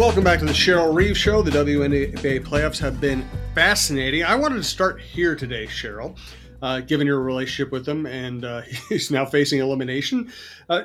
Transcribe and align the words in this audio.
Welcome 0.00 0.24
back 0.24 0.38
to 0.38 0.46
the 0.46 0.52
Cheryl 0.52 0.94
Reeve 0.94 1.18
Show. 1.18 1.42
The 1.42 1.50
WNBA 1.50 2.42
playoffs 2.42 2.78
have 2.78 3.02
been 3.02 3.22
fascinating. 3.54 4.24
I 4.24 4.34
wanted 4.34 4.56
to 4.56 4.64
start 4.64 4.98
here 4.98 5.36
today, 5.36 5.66
Cheryl, 5.66 6.16
uh, 6.62 6.80
given 6.80 7.06
your 7.06 7.20
relationship 7.20 7.70
with 7.70 7.86
him, 7.86 8.06
and 8.06 8.42
uh, 8.42 8.62
he's 8.88 9.10
now 9.10 9.26
facing 9.26 9.60
elimination. 9.60 10.32
Uh, 10.70 10.84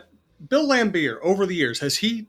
Bill 0.49 0.67
Laimbeer, 0.67 1.19
over 1.23 1.45
the 1.45 1.55
years, 1.55 1.79
has 1.79 1.95
he 1.95 2.27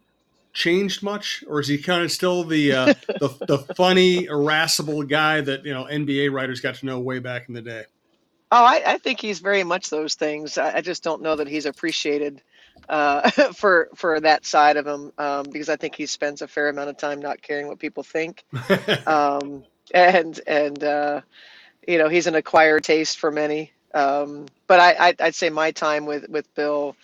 changed 0.53 1.03
much, 1.03 1.43
or 1.49 1.59
is 1.59 1.67
he 1.67 1.77
kind 1.77 2.05
of 2.05 2.13
still 2.13 2.45
the, 2.45 2.73
uh, 2.73 2.85
the 3.09 3.37
the 3.49 3.59
funny, 3.75 4.27
irascible 4.27 5.03
guy 5.03 5.41
that 5.41 5.65
you 5.65 5.75
know 5.75 5.89
NBA 5.91 6.31
writers 6.31 6.61
got 6.61 6.77
to 6.77 6.87
know 6.87 7.01
way 7.01 7.19
back 7.19 7.49
in 7.49 7.55
the 7.55 7.63
day? 7.63 7.83
Oh, 8.53 8.65
I, 8.65 8.83
I 8.87 8.99
think 8.99 9.21
he's 9.21 9.41
very 9.41 9.65
much 9.65 9.91
those 9.91 10.15
things. 10.15 10.57
I, 10.57 10.77
I 10.77 10.81
just 10.83 11.03
don't 11.03 11.21
know 11.21 11.35
that 11.35 11.49
he's 11.49 11.67
appreciated 11.67 12.43
uh, 12.89 13.31
for 13.53 13.89
for 13.95 14.21
that 14.21 14.45
side 14.45 14.77
of 14.77 14.87
him 14.87 15.13
um, 15.19 15.45
because 15.51 15.69
I 15.69 15.77
think 15.77 15.95
he 15.95 16.07
spends 16.07 16.43
a 16.43 16.49
fair 16.49 16.69
amount 16.69 16.91
of 16.91 16.97
time 16.97 17.21
not 17.21 17.43
caring 17.43 17.69
what 17.69 17.79
people 17.79 18.03
think, 18.03 18.45
um, 19.07 19.65
and 19.93 20.41
and 20.47 20.83
uh, 20.83 21.21
you 21.87 21.99
know 21.99 22.09
he's 22.09 22.27
an 22.27 22.35
acquired 22.35 22.85
taste 22.85 23.19
for 23.19 23.31
many. 23.31 23.73
Um, 23.95 24.47
but 24.67 24.81
I, 24.81 25.15
I 25.21 25.25
would 25.25 25.35
say 25.35 25.51
my 25.51 25.71
time 25.71 26.07
with 26.07 26.29
with 26.29 26.53
Bill, 26.55 26.97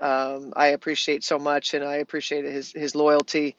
um, 0.00 0.52
I 0.56 0.68
appreciate 0.68 1.24
so 1.24 1.38
much, 1.38 1.74
and 1.74 1.84
I 1.84 1.96
appreciate 1.96 2.44
his 2.44 2.72
his 2.72 2.94
loyalty. 2.94 3.56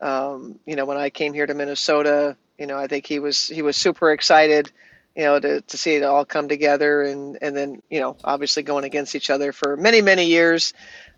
Um, 0.00 0.58
you 0.66 0.76
know, 0.76 0.86
when 0.86 0.96
I 0.96 1.10
came 1.10 1.34
here 1.34 1.46
to 1.46 1.52
Minnesota, 1.52 2.36
you 2.58 2.66
know, 2.66 2.78
I 2.78 2.86
think 2.86 3.06
he 3.06 3.18
was 3.18 3.46
he 3.48 3.62
was 3.62 3.76
super 3.76 4.10
excited 4.10 4.72
you 5.16 5.24
know, 5.24 5.40
to, 5.40 5.60
to 5.60 5.76
see 5.76 5.96
it 5.96 6.02
all 6.02 6.24
come 6.24 6.48
together 6.48 7.02
and, 7.02 7.38
and 7.42 7.56
then, 7.56 7.82
you 7.90 8.00
know, 8.00 8.16
obviously 8.24 8.62
going 8.62 8.84
against 8.84 9.14
each 9.14 9.30
other 9.30 9.52
for 9.52 9.76
many, 9.76 10.00
many 10.00 10.26
years. 10.26 10.72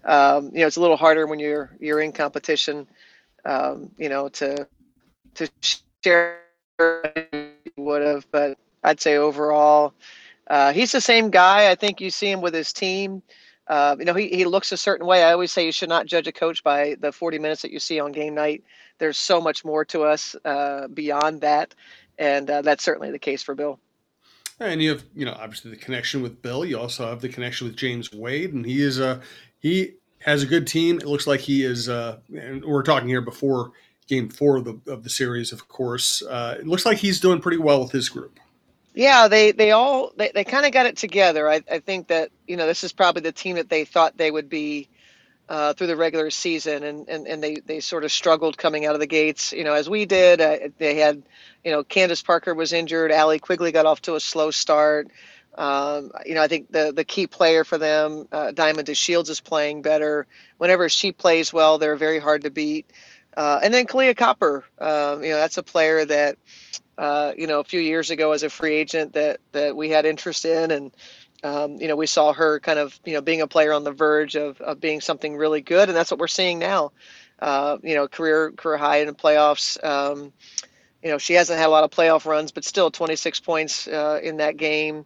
Um, 0.05 0.51
you 0.53 0.61
know, 0.61 0.67
it's 0.67 0.77
a 0.77 0.81
little 0.81 0.97
harder 0.97 1.27
when 1.27 1.39
you're, 1.39 1.71
you're 1.81 2.01
in 2.01 2.13
competition, 2.13 2.87
um, 3.45 3.91
you 3.99 4.09
know, 4.09 4.29
to, 4.31 4.67
to 5.35 5.49
share 6.03 6.39
would 7.77 8.03
have, 8.03 8.27
but 8.31 8.59
I'd 8.83 9.01
say 9.01 9.17
overall, 9.17 9.95
uh, 10.49 10.73
he's 10.73 10.93
the 10.93 11.01
same 11.01 11.31
guy. 11.31 11.71
I 11.71 11.75
think 11.75 12.01
you 12.01 12.11
see 12.11 12.31
him 12.31 12.41
with 12.41 12.55
his 12.55 12.73
team. 12.73 13.23
Uh, 13.69 13.97
you 13.99 14.05
know, 14.05 14.15
he, 14.15 14.29
he 14.29 14.45
looks 14.45 14.73
a 14.73 14.77
certain 14.77 15.07
way. 15.07 15.23
I 15.23 15.33
always 15.33 15.53
say 15.53 15.65
you 15.65 15.73
should 15.73 15.89
not 15.89 16.07
judge 16.07 16.27
a 16.27 16.33
coach 16.33 16.65
by 16.65 16.97
the 17.01 17.13
40 17.13 17.39
minutes 17.39 17.63
that 17.63 17.71
you 17.71 17.79
see 17.79 18.01
on 18.01 18.13
game 18.13 18.35
night. 18.35 18.65
There's 18.99 19.17
so 19.17 19.41
much 19.41 19.65
more 19.65 19.85
to 19.87 20.03
us 20.03 20.35
uh, 20.45 20.89
beyond 20.89 21.41
that 21.43 21.75
and 22.19 22.49
uh, 22.51 22.63
that's 22.63 22.85
certainly 22.85 23.11
the 23.11 23.19
case 23.19 23.43
for 23.43 23.55
Bill. 23.55 23.79
And 24.61 24.83
you 24.83 24.91
have, 24.91 25.05
you 25.15 25.25
know, 25.25 25.33
obviously 25.33 25.71
the 25.71 25.77
connection 25.77 26.23
with 26.23 26.41
Bill. 26.43 26.65
You 26.65 26.79
also 26.79 27.07
have 27.07 27.21
the 27.21 27.29
connection 27.29 27.67
with 27.67 27.77
James 27.77 28.13
Wade, 28.13 28.53
and 28.53 28.65
he 28.65 28.83
is 28.83 28.99
a 28.99 29.21
he 29.59 29.95
has 30.21 30.43
a 30.43 30.47
good 30.47 30.67
team. 30.67 30.99
It 30.99 31.07
looks 31.07 31.27
like 31.27 31.41
he 31.41 31.65
is. 31.65 31.89
Uh, 31.89 32.19
and 32.35 32.65
we're 32.65 32.83
talking 32.83 33.09
here 33.09 33.21
before 33.21 33.73
Game 34.07 34.29
Four 34.29 34.59
of 34.59 34.65
the 34.65 34.81
of 34.91 35.05
the 35.05 35.11
series, 35.11 35.53
of 35.53 35.69
course. 35.69 36.23
Uh, 36.23 36.57
it 36.59 36.67
looks 36.67 36.87
like 36.87 36.99
he's 36.99 37.21
doing 37.21 37.41
pretty 37.41 37.59
well 37.59 37.83
with 37.83 37.93
his 37.93 38.09
group. 38.09 38.39
Yeah, 38.95 39.27
they 39.29 39.53
they 39.53 39.71
all 39.71 40.13
they, 40.17 40.31
they 40.35 40.45
kind 40.45 40.67
of 40.67 40.73
got 40.73 40.87
it 40.87 40.97
together. 40.97 41.49
I, 41.49 41.63
I 41.71 41.79
think 41.79 42.09
that 42.09 42.31
you 42.47 42.57
know 42.57 42.67
this 42.67 42.85
is 42.85 42.93
probably 42.93 43.23
the 43.23 43.33
team 43.33 43.57
that 43.57 43.69
they 43.69 43.85
thought 43.85 44.17
they 44.17 44.31
would 44.31 44.49
be 44.49 44.89
uh, 45.49 45.73
through 45.75 45.89
the 45.89 45.97
regular 45.97 46.31
season, 46.31 46.83
and, 46.83 47.09
and, 47.09 47.27
and 47.27 47.43
they, 47.43 47.57
they 47.57 47.81
sort 47.81 48.05
of 48.05 48.13
struggled 48.13 48.57
coming 48.57 48.87
out 48.87 48.95
of 48.95 49.01
the 49.01 49.07
gates, 49.07 49.53
you 49.53 49.65
know, 49.65 49.75
as 49.75 49.89
we 49.89 50.07
did. 50.07 50.41
Uh, 50.41 50.57
they 50.79 50.97
had, 50.97 51.23
you 51.65 51.73
know, 51.73 51.85
Candace 51.85 52.23
Parker 52.23 52.55
was 52.55 52.73
injured. 52.73 53.13
Allie 53.13 53.39
Quigley 53.39 53.73
got 53.73 53.87
off 53.87 54.03
to 54.03 54.15
a 54.15 54.21
slow 54.21 54.51
start. 54.51 55.09
Um, 55.55 56.13
you 56.25 56.35
know, 56.35 56.43
I 56.43 56.49
think 56.49 56.73
the 56.73 56.93
the 56.97 57.05
key 57.05 57.27
player 57.27 57.65
for 57.65 57.77
them, 57.77 58.27
uh, 58.33 58.53
Diamond 58.53 58.89
DeShields, 58.89 59.29
is 59.29 59.41
playing 59.41 59.83
better. 59.83 60.27
Whenever 60.57 60.89
she 60.89 61.13
plays 61.13 61.53
well, 61.53 61.77
they're 61.77 61.97
very 61.97 62.19
hard 62.19 62.45
to 62.45 62.51
beat. 62.51 62.91
Uh, 63.37 63.61
and 63.63 63.73
then 63.73 63.87
Kahleah 63.87 64.17
Copper, 64.17 64.65
um, 64.79 65.23
you 65.23 65.31
know, 65.31 65.37
that's 65.37 65.59
a 65.59 65.63
player 65.63 66.05
that, 66.05 66.37
uh, 66.99 67.33
you 67.37 67.47
know, 67.47 67.61
a 67.61 67.65
few 67.65 67.81
years 67.81 68.11
ago 68.11 68.33
as 68.33 68.43
a 68.43 68.51
free 68.51 68.75
agent 68.75 69.13
that 69.13 69.41
that 69.53 69.77
we 69.77 69.91
had 69.91 70.07
interest 70.07 70.45
in, 70.47 70.71
and 70.71 70.91
um, 71.43 71.81
you 71.81 71.89
know, 71.89 71.97
we 71.97 72.07
saw 72.07 72.33
her 72.33 72.61
kind 72.61 72.79
of, 72.79 72.99
you 73.05 73.15
know, 73.15 73.21
being 73.21 73.41
a 73.41 73.47
player 73.47 73.73
on 73.73 73.85
the 73.85 73.93
verge 73.93 74.37
of, 74.37 74.61
of 74.61 74.81
being 74.81 75.01
something 75.01 75.37
really 75.37 75.61
good, 75.61 75.89
and 75.89 75.97
that's 75.97 76.11
what 76.11 76.21
we're 76.21 76.29
seeing 76.29 76.59
now. 76.59 76.93
Uh, 77.39 77.79
you 77.83 77.95
know, 77.95 78.07
career 78.07 78.53
career 78.53 78.77
high 78.77 78.99
in 78.99 79.09
the 79.09 79.15
playoffs. 79.15 79.83
Um, 79.85 80.33
you 81.03 81.11
know, 81.11 81.19
she 81.19 81.35
hasn't 81.35 81.59
had 81.59 81.67
a 81.67 81.71
lot 81.71 81.83
of 81.83 81.91
playoff 81.91 82.25
runs, 82.27 82.53
but 82.53 82.65
still 82.65 82.91
26 82.91 83.41
points 83.41 83.89
uh, 83.89 84.21
in 84.23 84.37
that 84.37 84.57
game. 84.57 85.05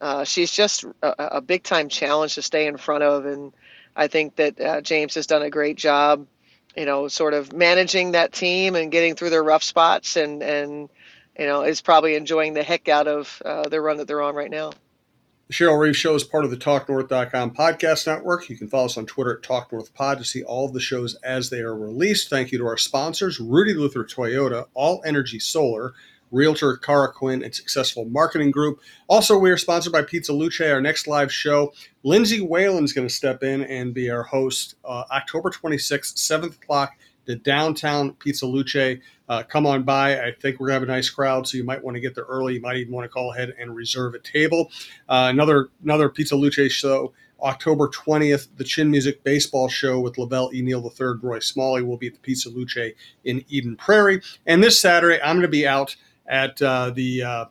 Uh, 0.00 0.24
she's 0.24 0.50
just 0.50 0.84
a, 1.02 1.36
a, 1.36 1.40
big 1.40 1.62
time 1.62 1.88
challenge 1.88 2.34
to 2.34 2.42
stay 2.42 2.66
in 2.66 2.76
front 2.76 3.04
of, 3.04 3.26
and 3.26 3.52
I 3.94 4.08
think 4.08 4.36
that 4.36 4.60
uh, 4.60 4.80
James 4.80 5.14
has 5.14 5.26
done 5.26 5.42
a 5.42 5.50
great 5.50 5.76
job. 5.76 6.26
You 6.76 6.86
know, 6.86 7.08
sort 7.08 7.34
of 7.34 7.52
managing 7.52 8.12
that 8.12 8.32
team 8.32 8.76
and 8.76 8.90
getting 8.92 9.14
through 9.14 9.30
their 9.30 9.42
rough 9.42 9.62
spots, 9.62 10.16
and 10.16 10.42
and 10.42 10.88
you 11.38 11.46
know, 11.46 11.62
is 11.62 11.80
probably 11.80 12.16
enjoying 12.16 12.54
the 12.54 12.64
heck 12.64 12.88
out 12.88 13.06
of 13.06 13.40
uh, 13.44 13.68
the 13.68 13.80
run 13.80 13.98
that 13.98 14.08
they're 14.08 14.22
on 14.22 14.34
right 14.34 14.50
now. 14.50 14.72
The 15.48 15.54
Cheryl 15.54 15.80
Reeve 15.80 15.96
Show 15.96 16.14
is 16.14 16.24
part 16.24 16.44
of 16.44 16.50
the 16.50 16.58
TalkNorth.com 16.58 17.54
podcast 17.54 18.06
network. 18.06 18.50
You 18.50 18.58
can 18.58 18.68
follow 18.68 18.84
us 18.84 18.98
on 18.98 19.06
Twitter 19.06 19.38
at 19.38 19.42
TalkNorthPod 19.42 20.18
to 20.18 20.24
see 20.24 20.42
all 20.42 20.66
of 20.66 20.74
the 20.74 20.80
shows 20.80 21.14
as 21.24 21.48
they 21.48 21.60
are 21.60 21.74
released. 21.74 22.28
Thank 22.28 22.52
you 22.52 22.58
to 22.58 22.66
our 22.66 22.76
sponsors, 22.76 23.40
Rudy 23.40 23.72
Luther 23.72 24.04
Toyota, 24.04 24.66
All 24.74 25.00
Energy 25.06 25.38
Solar, 25.38 25.94
Realtor 26.30 26.76
Cara 26.76 27.10
Quinn, 27.10 27.42
and 27.42 27.54
Successful 27.54 28.04
Marketing 28.04 28.50
Group. 28.50 28.80
Also, 29.06 29.38
we 29.38 29.50
are 29.50 29.56
sponsored 29.56 29.90
by 29.90 30.02
Pizza 30.02 30.34
Luce. 30.34 30.60
Our 30.60 30.82
next 30.82 31.06
live 31.06 31.32
show, 31.32 31.72
Lindsay 32.02 32.42
Whalen's 32.42 32.92
going 32.92 33.08
to 33.08 33.14
step 33.14 33.42
in 33.42 33.62
and 33.62 33.94
be 33.94 34.10
our 34.10 34.24
host 34.24 34.74
uh, 34.84 35.04
October 35.10 35.48
26th, 35.48 36.18
7 36.18 36.50
o'clock 36.50 36.92
the 37.28 37.36
downtown 37.36 38.12
Pizza 38.14 38.46
Luce. 38.46 38.98
Uh, 39.28 39.42
come 39.42 39.66
on 39.66 39.82
by. 39.82 40.20
I 40.20 40.32
think 40.32 40.58
we're 40.58 40.68
going 40.68 40.80
to 40.80 40.80
have 40.80 40.88
a 40.88 40.92
nice 40.92 41.10
crowd, 41.10 41.46
so 41.46 41.56
you 41.56 41.64
might 41.64 41.82
want 41.82 41.94
to 41.96 42.00
get 42.00 42.14
there 42.14 42.24
early. 42.24 42.54
You 42.54 42.60
might 42.60 42.76
even 42.76 42.92
want 42.92 43.04
to 43.04 43.08
call 43.08 43.32
ahead 43.32 43.54
and 43.58 43.74
reserve 43.74 44.14
a 44.14 44.18
table. 44.18 44.70
Uh, 45.08 45.28
another 45.30 45.68
another 45.82 46.08
Pizza 46.08 46.36
Luce 46.36 46.72
show. 46.72 47.12
October 47.40 47.88
20th, 47.88 48.48
the 48.56 48.64
Chin 48.64 48.90
Music 48.90 49.22
Baseball 49.22 49.68
Show 49.68 50.00
with 50.00 50.18
Lavelle 50.18 50.50
E. 50.52 50.60
Neal 50.60 50.82
III, 50.82 51.18
Roy 51.22 51.38
Smalley 51.38 51.82
will 51.82 51.96
be 51.96 52.08
at 52.08 52.14
the 52.14 52.18
Pizza 52.18 52.48
Luce 52.48 52.94
in 53.24 53.44
Eden 53.48 53.76
Prairie. 53.76 54.20
And 54.46 54.62
this 54.62 54.80
Saturday, 54.80 55.22
I'm 55.22 55.36
going 55.36 55.42
to 55.42 55.48
be 55.48 55.64
out 55.64 55.94
at 56.26 56.60
uh, 56.60 56.90
the 56.90 57.22
uh, 57.22 57.44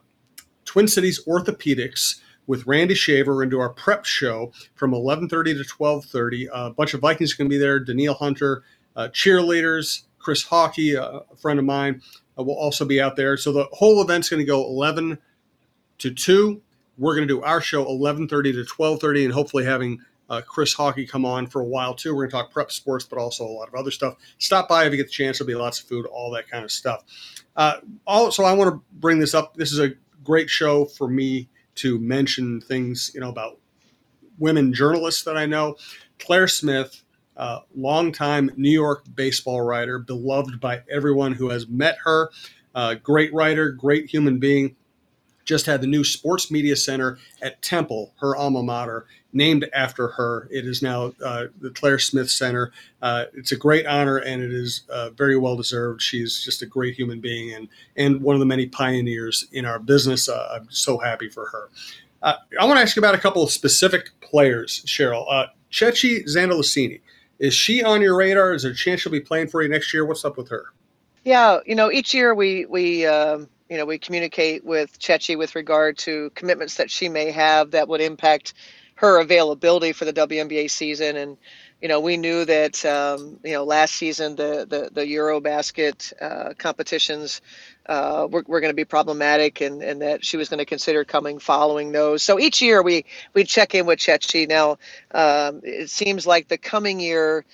Twin 0.66 0.88
Cities 0.88 1.24
Orthopedics 1.26 2.20
with 2.46 2.66
Randy 2.66 2.94
Shaver 2.94 3.42
into 3.42 3.60
our 3.60 3.70
prep 3.70 4.04
show 4.04 4.52
from 4.74 4.92
11:30 4.92 5.28
to 5.30 5.64
12:30. 5.64 6.48
a 6.52 6.70
bunch 6.70 6.94
of 6.94 7.00
Vikings 7.00 7.32
are 7.32 7.36
going 7.36 7.48
to 7.48 7.54
be 7.54 7.58
there. 7.58 7.80
Danielle 7.80 8.14
Hunter, 8.14 8.64
uh, 8.96 9.08
cheerleaders. 9.08 10.02
Chris 10.18 10.42
Hockey, 10.44 10.94
a 10.94 11.22
friend 11.36 11.58
of 11.58 11.64
mine, 11.64 12.02
uh, 12.38 12.42
will 12.42 12.58
also 12.58 12.84
be 12.84 13.00
out 13.00 13.16
there. 13.16 13.36
So 13.36 13.52
the 13.52 13.68
whole 13.72 14.00
event's 14.02 14.28
going 14.28 14.40
to 14.40 14.46
go 14.46 14.64
11 14.64 15.18
to 15.98 16.10
2. 16.10 16.60
We're 16.96 17.14
going 17.14 17.28
to 17.28 17.34
do 17.34 17.42
our 17.42 17.60
show 17.60 17.84
11:30 17.84 18.28
to 18.28 18.64
12:30, 18.64 19.24
and 19.24 19.32
hopefully 19.32 19.64
having 19.64 20.00
uh, 20.28 20.42
Chris 20.46 20.74
Hockey 20.74 21.06
come 21.06 21.24
on 21.24 21.46
for 21.46 21.60
a 21.60 21.64
while 21.64 21.94
too. 21.94 22.14
We're 22.14 22.28
going 22.28 22.30
to 22.30 22.36
talk 22.36 22.52
prep 22.52 22.72
sports, 22.72 23.04
but 23.04 23.18
also 23.18 23.44
a 23.44 23.48
lot 23.48 23.68
of 23.68 23.74
other 23.74 23.90
stuff. 23.90 24.16
Stop 24.38 24.68
by 24.68 24.84
if 24.84 24.90
you 24.90 24.96
get 24.96 25.06
the 25.06 25.12
chance. 25.12 25.38
There'll 25.38 25.48
be 25.48 25.54
lots 25.54 25.80
of 25.80 25.86
food, 25.86 26.06
all 26.06 26.30
that 26.32 26.48
kind 26.48 26.64
of 26.64 26.72
stuff. 26.72 27.04
Uh, 27.56 27.76
also, 28.06 28.42
I 28.42 28.52
want 28.52 28.74
to 28.74 28.82
bring 28.92 29.20
this 29.20 29.34
up. 29.34 29.54
This 29.54 29.72
is 29.72 29.78
a 29.78 29.92
great 30.24 30.50
show 30.50 30.84
for 30.84 31.08
me 31.08 31.48
to 31.76 31.98
mention 31.98 32.60
things, 32.60 33.12
you 33.14 33.20
know, 33.20 33.28
about 33.28 33.58
women 34.38 34.72
journalists 34.74 35.22
that 35.22 35.36
I 35.36 35.46
know. 35.46 35.76
Claire 36.18 36.48
Smith 36.48 37.02
uh, 37.38 37.60
longtime 37.74 38.50
New 38.56 38.70
York 38.70 39.04
baseball 39.14 39.62
writer, 39.62 39.98
beloved 39.98 40.60
by 40.60 40.82
everyone 40.90 41.32
who 41.32 41.48
has 41.48 41.68
met 41.68 41.96
her. 42.04 42.30
Uh, 42.74 42.94
great 42.94 43.32
writer, 43.32 43.70
great 43.70 44.10
human 44.10 44.38
being. 44.38 44.76
Just 45.44 45.64
had 45.64 45.80
the 45.80 45.86
new 45.86 46.04
Sports 46.04 46.50
Media 46.50 46.76
Center 46.76 47.18
at 47.40 47.62
Temple, 47.62 48.12
her 48.20 48.36
alma 48.36 48.62
mater, 48.62 49.06
named 49.32 49.66
after 49.72 50.08
her. 50.08 50.46
It 50.50 50.66
is 50.66 50.82
now 50.82 51.14
uh, 51.24 51.46
the 51.60 51.70
Claire 51.70 51.98
Smith 51.98 52.30
Center. 52.30 52.70
Uh, 53.00 53.24
it's 53.32 53.52
a 53.52 53.56
great 53.56 53.86
honor 53.86 54.18
and 54.18 54.42
it 54.42 54.52
is 54.52 54.82
uh, 54.90 55.10
very 55.10 55.38
well 55.38 55.56
deserved. 55.56 56.02
She's 56.02 56.44
just 56.44 56.60
a 56.60 56.66
great 56.66 56.96
human 56.96 57.20
being 57.20 57.54
and, 57.54 57.68
and 57.96 58.20
one 58.20 58.34
of 58.34 58.40
the 58.40 58.46
many 58.46 58.66
pioneers 58.66 59.46
in 59.52 59.64
our 59.64 59.78
business. 59.78 60.28
Uh, 60.28 60.56
I'm 60.56 60.66
so 60.70 60.98
happy 60.98 61.30
for 61.30 61.46
her. 61.46 61.68
I 62.20 62.64
want 62.64 62.78
to 62.78 62.82
ask 62.82 62.96
you 62.96 63.00
about 63.00 63.14
a 63.14 63.18
couple 63.18 63.44
of 63.44 63.50
specific 63.50 64.10
players, 64.20 64.82
Cheryl. 64.86 65.24
Ceci 65.70 66.24
Zandalasini. 66.24 67.00
Is 67.38 67.54
she 67.54 67.82
on 67.84 68.00
your 68.02 68.16
radar? 68.16 68.54
Is 68.54 68.62
there 68.62 68.72
a 68.72 68.74
chance 68.74 69.00
she'll 69.00 69.12
be 69.12 69.20
playing 69.20 69.48
for 69.48 69.62
you 69.62 69.68
next 69.68 69.94
year? 69.94 70.04
What's 70.04 70.24
up 70.24 70.36
with 70.36 70.48
her? 70.48 70.66
Yeah, 71.24 71.58
you 71.66 71.74
know, 71.74 71.90
each 71.90 72.14
year 72.14 72.34
we 72.34 72.66
we 72.66 73.06
um, 73.06 73.48
you 73.68 73.76
know 73.76 73.84
we 73.84 73.98
communicate 73.98 74.64
with 74.64 74.96
Ceci 75.00 75.36
with 75.36 75.54
regard 75.54 75.98
to 75.98 76.30
commitments 76.34 76.76
that 76.76 76.90
she 76.90 77.08
may 77.08 77.30
have 77.30 77.72
that 77.72 77.88
would 77.88 78.00
impact 78.00 78.54
her 78.96 79.20
availability 79.20 79.92
for 79.92 80.04
the 80.04 80.12
WNBA 80.12 80.70
season, 80.70 81.16
and 81.16 81.36
you 81.80 81.88
know 81.88 82.00
we 82.00 82.16
knew 82.16 82.44
that 82.44 82.84
um, 82.84 83.38
you 83.44 83.52
know 83.52 83.64
last 83.64 83.94
season 83.94 84.36
the 84.36 84.66
the, 84.68 84.90
the 84.92 85.02
EuroBasket 85.02 86.12
uh, 86.20 86.54
competitions 86.54 87.40
uh, 87.88 88.28
were, 88.30 88.44
were 88.46 88.60
going 88.60 88.70
to 88.70 88.76
be 88.76 88.84
problematic 88.84 89.60
and, 89.60 89.82
and 89.82 90.02
that 90.02 90.24
she 90.24 90.36
was 90.36 90.48
going 90.48 90.58
to 90.58 90.64
consider 90.64 91.04
coming 91.04 91.38
following 91.38 91.92
those. 91.92 92.22
So 92.22 92.38
each 92.38 92.60
year 92.60 92.82
we, 92.82 93.04
we 93.34 93.44
check 93.44 93.74
in 93.74 93.86
with 93.86 94.00
Ceci. 94.00 94.46
Now, 94.46 94.78
um, 95.12 95.60
it 95.64 95.88
seems 95.90 96.26
like 96.26 96.48
the 96.48 96.58
coming 96.58 97.00
year, 97.00 97.44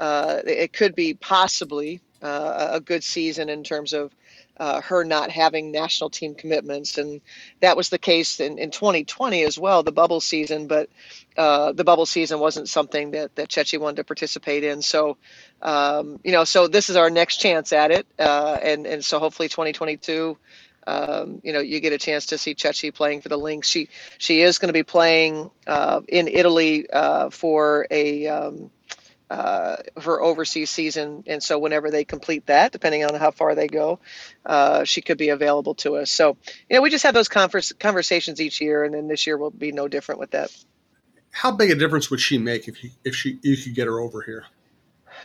uh, 0.00 0.40
it 0.44 0.72
could 0.72 0.94
be 0.94 1.14
possibly 1.14 2.00
uh, 2.22 2.68
a 2.72 2.80
good 2.80 3.04
season 3.04 3.48
in 3.48 3.62
terms 3.62 3.92
of 3.92 4.12
uh, 4.56 4.80
her 4.82 5.04
not 5.04 5.30
having 5.30 5.72
national 5.72 6.10
team 6.10 6.34
commitments. 6.34 6.98
And 6.98 7.20
that 7.60 7.76
was 7.76 7.88
the 7.88 7.98
case 7.98 8.40
in, 8.40 8.58
in 8.58 8.70
2020 8.70 9.42
as 9.42 9.58
well, 9.58 9.82
the 9.82 9.92
bubble 9.92 10.20
season. 10.20 10.66
But 10.66 10.88
uh, 11.36 11.72
the 11.72 11.84
bubble 11.84 12.06
season 12.06 12.38
wasn't 12.38 12.68
something 12.68 13.12
that, 13.12 13.34
that 13.36 13.48
Chechi 13.48 13.78
wanted 13.78 13.96
to 13.96 14.04
participate 14.04 14.64
in. 14.64 14.82
So, 14.82 15.16
um, 15.62 16.20
you 16.22 16.32
know, 16.32 16.44
so 16.44 16.68
this 16.68 16.88
is 16.90 16.96
our 16.96 17.10
next 17.10 17.38
chance 17.38 17.72
at 17.72 17.90
it. 17.90 18.06
Uh, 18.18 18.58
and, 18.62 18.86
and 18.86 19.04
so 19.04 19.18
hopefully 19.18 19.48
2022. 19.48 20.36
Um, 20.86 21.40
you 21.42 21.52
know, 21.52 21.60
you 21.60 21.80
get 21.80 21.92
a 21.92 21.98
chance 21.98 22.26
to 22.26 22.38
see 22.38 22.54
Chechi 22.54 22.94
playing 22.94 23.22
for 23.22 23.30
the 23.30 23.38
Lynx. 23.38 23.66
She 23.68 23.88
she 24.18 24.42
is 24.42 24.58
going 24.58 24.68
to 24.68 24.74
be 24.74 24.82
playing 24.82 25.50
uh, 25.66 26.02
in 26.08 26.28
Italy 26.28 26.88
uh, 26.90 27.30
for 27.30 27.86
a 27.90 28.26
um, 28.26 28.70
uh, 29.30 29.76
her 30.00 30.20
overseas 30.20 30.70
season, 30.70 31.24
and 31.26 31.42
so 31.42 31.58
whenever 31.58 31.90
they 31.90 32.04
complete 32.04 32.46
that, 32.46 32.72
depending 32.72 33.04
on 33.04 33.14
how 33.14 33.30
far 33.30 33.54
they 33.54 33.66
go, 33.66 33.98
uh, 34.44 34.84
she 34.84 35.00
could 35.00 35.18
be 35.18 35.30
available 35.30 35.74
to 35.74 35.96
us. 35.96 36.10
So 36.10 36.36
you 36.68 36.76
know, 36.76 36.82
we 36.82 36.90
just 36.90 37.04
have 37.04 37.14
those 37.14 37.28
converse, 37.28 37.72
conversations 37.72 38.40
each 38.40 38.60
year, 38.60 38.84
and 38.84 38.94
then 38.94 39.08
this 39.08 39.26
year 39.26 39.38
will 39.38 39.50
be 39.50 39.72
no 39.72 39.88
different 39.88 40.20
with 40.20 40.32
that. 40.32 40.54
How 41.30 41.50
big 41.50 41.70
a 41.70 41.74
difference 41.74 42.10
would 42.10 42.20
she 42.20 42.38
make 42.38 42.68
if 42.68 42.84
you 42.84 42.90
if 43.04 43.14
she 43.14 43.38
you 43.42 43.56
could 43.56 43.74
get 43.74 43.86
her 43.86 43.98
over 43.98 44.22
here? 44.22 44.44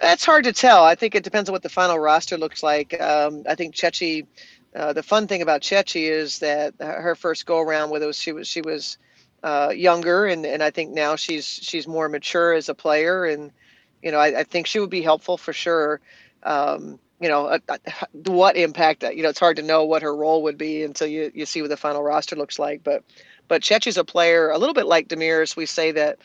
That's 0.01 0.23
hard 0.23 0.45
to 0.45 0.53
tell. 0.53 0.83
I 0.83 0.95
think 0.95 1.13
it 1.13 1.23
depends 1.23 1.49
on 1.49 1.53
what 1.53 1.63
the 1.63 1.69
final 1.69 1.99
roster 1.99 2.37
looks 2.37 2.63
like. 2.63 2.99
Um, 2.99 3.43
I 3.47 3.55
think 3.55 3.75
Chechi. 3.75 4.25
Uh, 4.75 4.93
the 4.93 5.01
fun 5.01 5.25
thing 5.25 5.41
about 5.41 5.61
Chechi 5.61 6.11
is 6.11 6.39
that 6.39 6.75
her 6.79 7.15
first 7.15 7.47
go 7.47 7.59
around 7.59 7.89
with 7.89 8.03
us, 8.03 8.15
she 8.17 8.31
was 8.31 8.47
she 8.47 8.61
was 8.61 8.99
uh, 9.43 9.73
younger, 9.75 10.25
and, 10.25 10.45
and 10.45 10.61
I 10.61 10.69
think 10.69 10.91
now 10.91 11.15
she's 11.15 11.45
she's 11.45 11.87
more 11.87 12.07
mature 12.07 12.53
as 12.53 12.69
a 12.69 12.75
player, 12.75 13.25
and 13.25 13.51
you 14.01 14.11
know, 14.11 14.17
I, 14.17 14.39
I 14.39 14.43
think 14.43 14.67
she 14.67 14.79
would 14.79 14.89
be 14.89 15.01
helpful 15.01 15.37
for 15.37 15.53
sure. 15.53 15.99
Um, 16.43 16.99
you 17.19 17.27
know, 17.27 17.47
uh, 17.47 17.59
uh 17.67 17.77
what 18.25 18.55
impact? 18.55 19.03
Uh, 19.03 19.09
you 19.09 19.23
know, 19.23 19.29
it's 19.29 19.39
hard 19.39 19.57
to 19.57 19.63
know 19.63 19.85
what 19.85 20.01
her 20.01 20.15
role 20.15 20.43
would 20.43 20.57
be 20.57 20.83
until 20.83 21.07
you, 21.07 21.31
you 21.33 21.45
see 21.45 21.61
what 21.61 21.69
the 21.69 21.77
final 21.77 22.01
roster 22.01 22.35
looks 22.35 22.59
like. 22.59 22.83
But 22.83 23.03
but 23.47 23.61
Chechi's 23.61 23.97
a 23.97 24.03
player 24.03 24.49
a 24.49 24.57
little 24.57 24.73
bit 24.73 24.85
like 24.85 25.07
Damiris. 25.07 25.55
We 25.55 25.65
say 25.65 25.91
that 25.91 26.19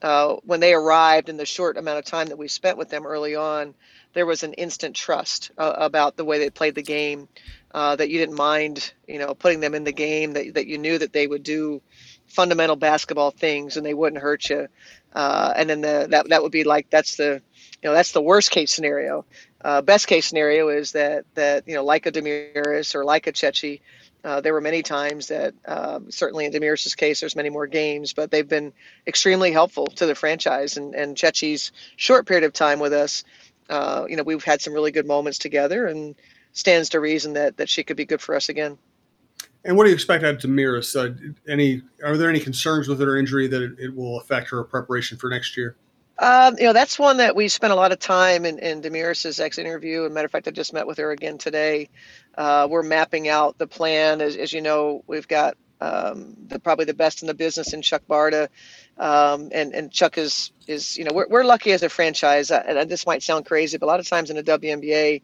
uh, 0.00 0.36
when 0.44 0.60
they 0.60 0.74
arrived 0.74 1.28
in 1.28 1.36
the 1.36 1.46
short 1.46 1.76
amount 1.76 1.98
of 1.98 2.04
time 2.04 2.28
that 2.28 2.38
we 2.38 2.48
spent 2.48 2.76
with 2.76 2.88
them 2.88 3.06
early 3.06 3.36
on, 3.36 3.74
there 4.14 4.26
was 4.26 4.42
an 4.42 4.54
instant 4.54 4.96
trust 4.96 5.52
uh, 5.58 5.74
about 5.76 6.16
the 6.16 6.24
way 6.24 6.38
they 6.38 6.50
played 6.50 6.74
the 6.74 6.82
game. 6.82 7.28
Uh, 7.72 7.96
that 7.96 8.10
you 8.10 8.18
didn't 8.18 8.36
mind, 8.36 8.92
you 9.08 9.18
know, 9.18 9.32
putting 9.32 9.60
them 9.60 9.74
in 9.74 9.84
the 9.84 9.92
game. 9.92 10.32
That 10.32 10.54
that 10.54 10.66
you 10.66 10.76
knew 10.76 10.98
that 10.98 11.12
they 11.12 11.26
would 11.26 11.42
do 11.42 11.80
fundamental 12.26 12.76
basketball 12.76 13.30
things 13.30 13.76
and 13.76 13.84
they 13.84 13.94
wouldn't 13.94 14.22
hurt 14.22 14.48
you. 14.50 14.68
Uh, 15.14 15.52
and 15.56 15.68
then 15.68 15.80
the, 15.80 16.06
that 16.10 16.28
that 16.28 16.42
would 16.42 16.52
be 16.52 16.64
like 16.64 16.88
that's 16.90 17.16
the 17.16 17.42
you 17.82 17.88
know 17.88 17.92
that's 17.92 18.12
the 18.12 18.22
worst 18.22 18.50
case 18.50 18.72
scenario. 18.72 19.24
Uh, 19.62 19.82
best 19.82 20.06
case 20.06 20.26
scenario 20.26 20.68
is 20.68 20.92
that 20.92 21.24
that 21.34 21.66
you 21.68 21.74
know 21.74 21.84
like 21.84 22.06
a 22.06 22.12
Damiris 22.12 22.94
or 22.94 23.04
like 23.04 23.26
a 23.26 23.32
Chechi, 23.32 23.80
uh, 24.24 24.40
there 24.40 24.52
were 24.52 24.60
many 24.60 24.82
times 24.82 25.28
that 25.28 25.54
um, 25.66 26.10
certainly 26.10 26.46
in 26.46 26.52
Damiris's 26.52 26.94
case 26.94 27.20
there's 27.20 27.36
many 27.36 27.50
more 27.50 27.66
games, 27.66 28.12
but 28.12 28.30
they've 28.30 28.48
been 28.48 28.72
extremely 29.06 29.52
helpful 29.52 29.86
to 29.86 30.06
the 30.06 30.14
franchise 30.14 30.76
and 30.76 30.94
and 30.94 31.16
Chechi's 31.16 31.72
short 31.96 32.26
period 32.26 32.44
of 32.44 32.52
time 32.52 32.80
with 32.80 32.92
us. 32.92 33.24
Uh, 33.68 34.06
you 34.08 34.16
know 34.16 34.22
we've 34.22 34.44
had 34.44 34.60
some 34.60 34.72
really 34.72 34.92
good 34.92 35.06
moments 35.06 35.38
together 35.38 35.86
and 35.86 36.14
stands 36.52 36.90
to 36.90 37.00
reason 37.00 37.34
that 37.34 37.56
that 37.58 37.68
she 37.68 37.82
could 37.82 37.96
be 37.96 38.04
good 38.04 38.20
for 38.20 38.34
us 38.34 38.48
again. 38.48 38.78
And 39.64 39.76
what 39.76 39.84
do 39.84 39.90
you 39.90 39.94
expect 39.94 40.24
out 40.24 40.34
of 40.34 40.40
Damiris? 40.40 40.96
Uh, 40.96 41.14
any 41.48 41.82
are 42.04 42.16
there 42.16 42.28
any 42.28 42.40
concerns 42.40 42.88
with 42.88 43.00
her 43.00 43.16
injury 43.16 43.46
that 43.46 43.62
it, 43.62 43.72
it 43.78 43.94
will 43.94 44.18
affect 44.18 44.48
her 44.50 44.64
preparation 44.64 45.18
for 45.18 45.30
next 45.30 45.56
year? 45.56 45.76
Um, 46.18 46.56
you 46.58 46.64
know, 46.64 46.72
that's 46.72 46.98
one 46.98 47.16
that 47.16 47.34
we 47.34 47.48
spent 47.48 47.72
a 47.72 47.76
lot 47.76 47.90
of 47.90 47.98
time 47.98 48.44
in, 48.44 48.58
in 48.58 48.82
Damiris's 48.82 49.40
exit 49.40 49.66
interview. 49.66 50.04
And 50.04 50.14
matter 50.14 50.26
of 50.26 50.30
fact, 50.30 50.46
I 50.46 50.50
just 50.50 50.72
met 50.72 50.86
with 50.86 50.98
her 50.98 51.10
again 51.10 51.38
today. 51.38 51.88
Uh, 52.36 52.68
we're 52.70 52.82
mapping 52.82 53.28
out 53.28 53.58
the 53.58 53.66
plan. 53.66 54.20
As, 54.20 54.36
as 54.36 54.52
you 54.52 54.60
know, 54.60 55.02
we've 55.06 55.26
got 55.26 55.56
um, 55.80 56.36
the, 56.46 56.60
probably 56.60 56.84
the 56.84 56.94
best 56.94 57.22
in 57.22 57.26
the 57.26 57.34
business 57.34 57.72
in 57.72 57.82
Chuck 57.82 58.02
Barta. 58.08 58.48
Um, 58.98 59.48
and, 59.52 59.74
and 59.74 59.90
Chuck 59.90 60.16
is, 60.18 60.52
is, 60.68 60.96
you 60.96 61.04
know, 61.04 61.12
we're, 61.12 61.26
we're 61.28 61.44
lucky 61.44 61.72
as 61.72 61.82
a 61.82 61.88
franchise. 61.88 62.50
Uh, 62.50 62.62
and 62.66 62.88
this 62.88 63.06
might 63.06 63.22
sound 63.22 63.46
crazy, 63.46 63.78
but 63.78 63.86
a 63.86 63.88
lot 63.88 63.98
of 63.98 64.08
times 64.08 64.30
in 64.30 64.36
the 64.36 64.44
WNBA, 64.44 65.22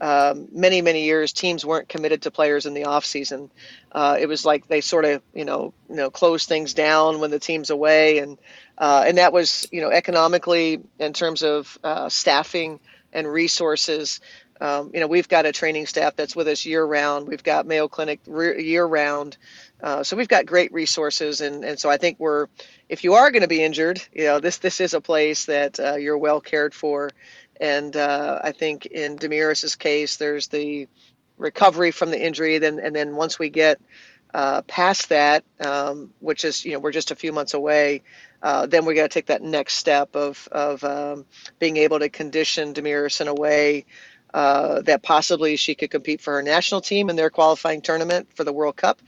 um, 0.00 0.48
many 0.52 0.82
many 0.82 1.04
years 1.04 1.32
teams 1.32 1.64
weren't 1.64 1.88
committed 1.88 2.22
to 2.22 2.30
players 2.30 2.66
in 2.66 2.74
the 2.74 2.84
off 2.84 3.04
season 3.04 3.50
uh, 3.92 4.18
it 4.20 4.26
was 4.26 4.44
like 4.44 4.68
they 4.68 4.82
sort 4.82 5.06
of 5.06 5.22
you 5.34 5.44
know 5.44 5.72
you 5.88 5.96
know 5.96 6.10
closed 6.10 6.48
things 6.48 6.74
down 6.74 7.18
when 7.18 7.30
the 7.30 7.38
team's 7.38 7.70
away. 7.70 8.18
And 8.18 8.38
uh, 8.76 9.04
and 9.06 9.18
that 9.18 9.32
was 9.32 9.66
you 9.72 9.80
know 9.80 9.90
economically 9.90 10.82
in 10.98 11.14
terms 11.14 11.42
of 11.42 11.78
uh, 11.82 12.08
staffing 12.08 12.78
and 13.12 13.26
resources. 13.26 14.20
Um, 14.60 14.90
you 14.94 15.00
know 15.00 15.06
we've 15.06 15.28
got 15.28 15.44
a 15.44 15.52
training 15.52 15.86
staff 15.86 16.16
that's 16.16 16.34
with 16.34 16.48
us 16.48 16.64
year 16.64 16.82
round 16.82 17.28
we've 17.28 17.42
got 17.42 17.66
mayo 17.66 17.88
clinic 17.88 18.20
re- 18.26 18.62
year 18.64 18.86
round 18.86 19.36
uh, 19.82 20.02
so 20.02 20.16
we've 20.16 20.28
got 20.28 20.46
great 20.46 20.72
resources. 20.72 21.42
And, 21.42 21.62
and 21.62 21.78
so 21.78 21.90
i 21.90 21.98
think 21.98 22.18
we're 22.18 22.46
if 22.88 23.04
you 23.04 23.12
are 23.12 23.30
going 23.30 23.42
to 23.42 23.48
be 23.48 23.62
injured 23.62 24.00
you 24.14 24.24
know 24.24 24.40
this 24.40 24.56
this 24.56 24.80
is 24.80 24.94
a 24.94 25.00
place 25.02 25.44
that 25.44 25.78
uh, 25.78 25.96
you're 25.96 26.16
well 26.16 26.40
cared 26.40 26.72
for 26.72 27.10
and 27.60 27.96
uh, 27.96 28.40
I 28.42 28.52
think 28.52 28.86
in 28.86 29.16
Damiris's 29.16 29.76
case, 29.76 30.16
there's 30.16 30.48
the 30.48 30.88
recovery 31.38 31.90
from 31.90 32.10
the 32.10 32.22
injury. 32.24 32.58
Then 32.58 32.78
and 32.78 32.94
then 32.94 33.16
once 33.16 33.38
we 33.38 33.50
get 33.50 33.80
uh, 34.34 34.62
past 34.62 35.08
that, 35.10 35.44
um, 35.60 36.12
which 36.20 36.44
is 36.44 36.64
you 36.64 36.72
know 36.72 36.78
we're 36.78 36.92
just 36.92 37.10
a 37.10 37.16
few 37.16 37.32
months 37.32 37.54
away, 37.54 38.02
uh, 38.42 38.66
then 38.66 38.84
we 38.84 38.94
got 38.94 39.02
to 39.02 39.08
take 39.08 39.26
that 39.26 39.42
next 39.42 39.74
step 39.74 40.14
of 40.14 40.48
of 40.52 40.82
um, 40.84 41.24
being 41.58 41.76
able 41.76 41.98
to 41.98 42.08
condition 42.08 42.74
Damiris 42.74 43.20
in 43.20 43.28
a 43.28 43.34
way. 43.34 43.84
Uh, 44.34 44.82
that 44.82 45.02
possibly 45.02 45.56
she 45.56 45.74
could 45.74 45.90
compete 45.90 46.20
for 46.20 46.34
her 46.34 46.42
national 46.42 46.82
team 46.82 47.08
in 47.08 47.16
their 47.16 47.30
qualifying 47.30 47.80
tournament 47.80 48.28
for 48.34 48.44
the 48.44 48.52
World 48.52 48.76
Cup, 48.76 49.00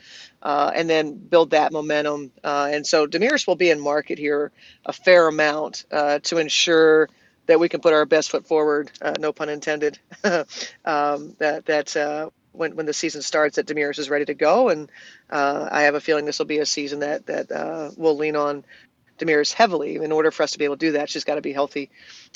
uh, 0.43 0.71
and 0.75 0.89
then 0.89 1.13
build 1.13 1.51
that 1.51 1.71
momentum. 1.71 2.31
Uh, 2.43 2.71
and 2.73 2.87
so 2.87 3.07
Damiris 3.07 3.47
will 3.47 3.57
be 3.57 3.69
in 3.69 3.79
market 3.79 4.19
here 4.19 4.53
a 4.87 4.93
fair 4.93 5.29
amount 5.29 5.85
uh, 5.91 6.21
to 6.21 6.39
ensure 6.39 7.11
that 7.49 7.59
we 7.59 7.69
can 7.69 7.81
put 7.81 7.95
our 7.95 8.05
best 8.05 8.31
foot 8.31 8.47
forward, 8.47 8.93
uh, 9.03 9.15
no 9.19 9.33
pun 9.33 9.49
intended. 9.49 9.99
um, 10.25 11.35
that 11.39 11.65
that 11.67 11.97
uh, 11.97 12.31
when 12.53 12.77
when 12.77 12.87
the 12.87 12.93
season 12.93 13.23
starts, 13.23 13.57
that 13.57 13.67
Damiris 13.67 13.99
is 13.99 14.09
ready 14.09 14.27
to 14.27 14.35
go, 14.35 14.69
and 14.69 14.91
uh, 15.31 15.69
I 15.71 15.83
have 15.83 15.95
a 15.95 16.01
feeling 16.01 16.27
this 16.27 16.39
will 16.39 16.47
be 16.47 16.59
a 16.59 16.67
season 16.67 17.01
that 17.01 17.27
that 17.27 17.51
uh, 17.51 17.91
will 17.97 18.17
lean 18.17 18.37
on 18.37 18.65
Damiris 19.19 19.53
heavily. 19.53 19.97
In 19.97 20.13
order 20.13 20.31
for 20.31 20.43
us 20.43 20.53
to 20.53 20.59
be 20.59 20.67
able 20.67 20.77
to 20.77 20.87
do 20.87 20.93
that, 20.93 21.11
she's 21.11 21.25
got 21.25 21.37
to 21.37 21.41
be 21.41 21.53
healthy 21.53 21.91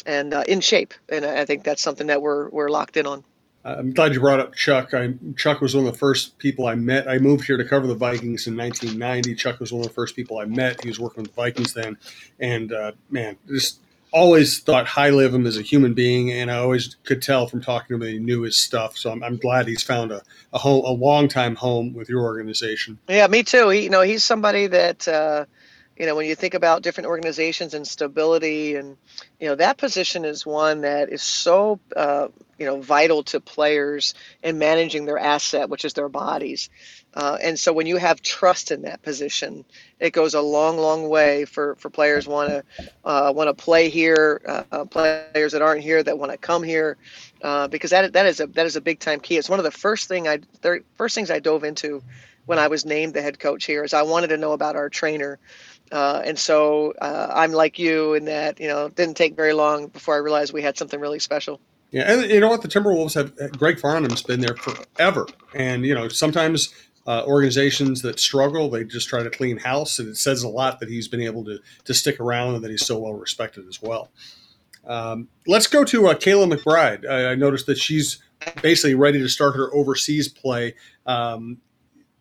and 0.06 0.32
uh, 0.34 0.44
in 0.48 0.60
shape, 0.60 0.94
and 1.08 1.24
I 1.24 1.44
think 1.44 1.62
that's 1.62 1.82
something 1.82 2.06
that 2.08 2.22
we're 2.22 2.48
we're 2.48 2.70
locked 2.70 2.96
in 2.96 3.06
on. 3.06 3.22
I'm 3.64 3.92
glad 3.92 4.12
you 4.12 4.18
brought 4.18 4.40
up 4.40 4.56
Chuck. 4.56 4.92
I, 4.92 5.14
Chuck 5.36 5.60
was 5.60 5.76
one 5.76 5.86
of 5.86 5.92
the 5.92 5.98
first 5.98 6.36
people 6.38 6.66
I 6.66 6.74
met. 6.74 7.06
I 7.06 7.18
moved 7.18 7.44
here 7.44 7.56
to 7.56 7.64
cover 7.64 7.86
the 7.86 7.94
Vikings 7.94 8.48
in 8.48 8.56
1990. 8.56 9.36
Chuck 9.36 9.60
was 9.60 9.72
one 9.72 9.82
of 9.82 9.86
the 9.86 9.94
first 9.94 10.16
people 10.16 10.38
I 10.38 10.46
met. 10.46 10.82
He 10.82 10.88
was 10.88 10.98
working 10.98 11.22
with 11.22 11.32
the 11.32 11.40
Vikings 11.40 11.72
then, 11.72 11.96
and 12.40 12.72
uh, 12.72 12.92
man, 13.08 13.36
just 13.46 13.78
always 14.12 14.60
thought 14.60 14.86
highly 14.86 15.24
of 15.24 15.34
him 15.34 15.46
as 15.46 15.56
a 15.56 15.62
human 15.62 15.94
being, 15.94 16.32
and 16.32 16.50
I 16.50 16.56
always 16.58 16.96
could 17.04 17.22
tell 17.22 17.46
from 17.46 17.62
talking 17.62 17.98
to 17.98 18.06
him 18.06 18.12
he 18.12 18.18
knew 18.18 18.42
his 18.42 18.56
stuff. 18.56 18.96
So 18.96 19.10
I'm, 19.10 19.22
I'm 19.22 19.36
glad 19.36 19.66
he's 19.66 19.82
found 19.82 20.12
a 20.12 20.22
a, 20.52 20.58
home, 20.58 20.84
a 20.84 20.90
long 20.90 21.28
time 21.28 21.54
home 21.54 21.94
with 21.94 22.08
your 22.08 22.22
organization. 22.22 22.98
Yeah, 23.08 23.26
me 23.26 23.42
too. 23.42 23.68
He, 23.70 23.84
you 23.84 23.90
know, 23.90 24.02
he's 24.02 24.24
somebody 24.24 24.66
that 24.66 25.08
uh, 25.08 25.46
you 25.96 26.06
know 26.06 26.14
when 26.14 26.26
you 26.26 26.34
think 26.34 26.54
about 26.54 26.82
different 26.82 27.08
organizations 27.08 27.74
and 27.74 27.86
stability, 27.86 28.76
and 28.76 28.96
you 29.40 29.48
know 29.48 29.54
that 29.54 29.78
position 29.78 30.24
is 30.24 30.44
one 30.44 30.82
that 30.82 31.10
is 31.10 31.22
so 31.22 31.80
uh, 31.96 32.28
you 32.58 32.66
know 32.66 32.80
vital 32.80 33.22
to 33.24 33.40
players 33.40 34.14
in 34.42 34.58
managing 34.58 35.06
their 35.06 35.18
asset, 35.18 35.68
which 35.68 35.84
is 35.84 35.94
their 35.94 36.08
bodies. 36.08 36.70
Uh, 37.14 37.36
and 37.42 37.58
so 37.58 37.72
when 37.72 37.86
you 37.86 37.98
have 37.98 38.22
trust 38.22 38.70
in 38.70 38.82
that 38.82 39.02
position, 39.02 39.64
it 40.00 40.12
goes 40.12 40.32
a 40.34 40.40
long, 40.40 40.78
long 40.78 41.08
way 41.08 41.44
for, 41.44 41.74
for 41.76 41.90
players 41.90 42.26
want 42.26 42.48
to 42.48 42.64
uh, 43.04 43.32
want 43.34 43.48
to 43.48 43.54
play 43.54 43.90
here, 43.90 44.40
uh, 44.46 44.62
uh, 44.72 44.84
players 44.86 45.52
that 45.52 45.60
aren't 45.60 45.82
here 45.82 46.02
that 46.02 46.18
want 46.18 46.32
to 46.32 46.38
come 46.38 46.62
here, 46.62 46.96
uh, 47.42 47.68
because 47.68 47.90
that 47.90 48.14
that 48.14 48.26
is 48.26 48.40
a 48.40 48.46
that 48.48 48.64
is 48.64 48.76
a 48.76 48.80
big 48.80 48.98
time 48.98 49.20
key. 49.20 49.36
It's 49.36 49.50
one 49.50 49.58
of 49.58 49.64
the 49.64 49.70
first 49.70 50.08
thing 50.08 50.26
I 50.26 50.38
first 50.96 51.14
things 51.14 51.30
I 51.30 51.38
dove 51.38 51.64
into 51.64 52.02
when 52.46 52.58
I 52.58 52.68
was 52.68 52.86
named 52.86 53.14
the 53.14 53.22
head 53.22 53.38
coach 53.38 53.66
here 53.66 53.84
is 53.84 53.92
I 53.92 54.02
wanted 54.02 54.28
to 54.28 54.38
know 54.38 54.52
about 54.52 54.74
our 54.74 54.88
trainer. 54.88 55.38
Uh, 55.92 56.22
and 56.24 56.38
so 56.38 56.94
I'm 57.00 57.52
like 57.52 57.78
you 57.78 58.14
in 58.14 58.24
that 58.24 58.58
you 58.58 58.68
know 58.68 58.86
it 58.86 58.94
didn't 58.94 59.18
take 59.18 59.36
very 59.36 59.52
long 59.52 59.88
before 59.88 60.14
I 60.14 60.18
realized 60.18 60.54
we 60.54 60.62
had 60.62 60.78
something 60.78 60.98
really 60.98 61.18
special. 61.18 61.60
Yeah, 61.90 62.10
and 62.10 62.30
you 62.30 62.40
know 62.40 62.48
what? 62.48 62.62
The 62.62 62.68
Timberwolves 62.68 63.14
have 63.14 63.58
Gregg 63.58 63.78
Farnam's 63.78 64.22
been 64.22 64.40
there 64.40 64.56
forever, 64.56 65.26
and 65.54 65.84
you 65.84 65.94
know 65.94 66.08
sometimes 66.08 66.72
uh, 67.06 67.24
organizations 67.26 68.02
that 68.02 68.20
struggle, 68.20 68.70
they 68.70 68.84
just 68.84 69.08
try 69.08 69.22
to 69.22 69.30
clean 69.30 69.58
house, 69.58 69.98
and 69.98 70.08
it 70.08 70.16
says 70.16 70.42
a 70.42 70.48
lot 70.48 70.80
that 70.80 70.88
he's 70.88 71.08
been 71.08 71.22
able 71.22 71.44
to 71.44 71.58
to 71.84 71.94
stick 71.94 72.20
around 72.20 72.54
and 72.54 72.64
that 72.64 72.70
he's 72.70 72.86
so 72.86 72.98
well 72.98 73.14
respected 73.14 73.66
as 73.68 73.82
well. 73.82 74.10
Um, 74.86 75.28
let's 75.46 75.66
go 75.66 75.84
to 75.84 76.08
uh, 76.08 76.14
Kayla 76.14 76.52
McBride. 76.52 77.08
I, 77.08 77.32
I, 77.32 77.34
noticed 77.36 77.66
that 77.66 77.78
she's 77.78 78.20
basically 78.62 78.94
ready 78.94 79.20
to 79.20 79.28
start 79.28 79.54
her 79.54 79.72
overseas 79.72 80.28
play. 80.28 80.74
Um, 81.06 81.58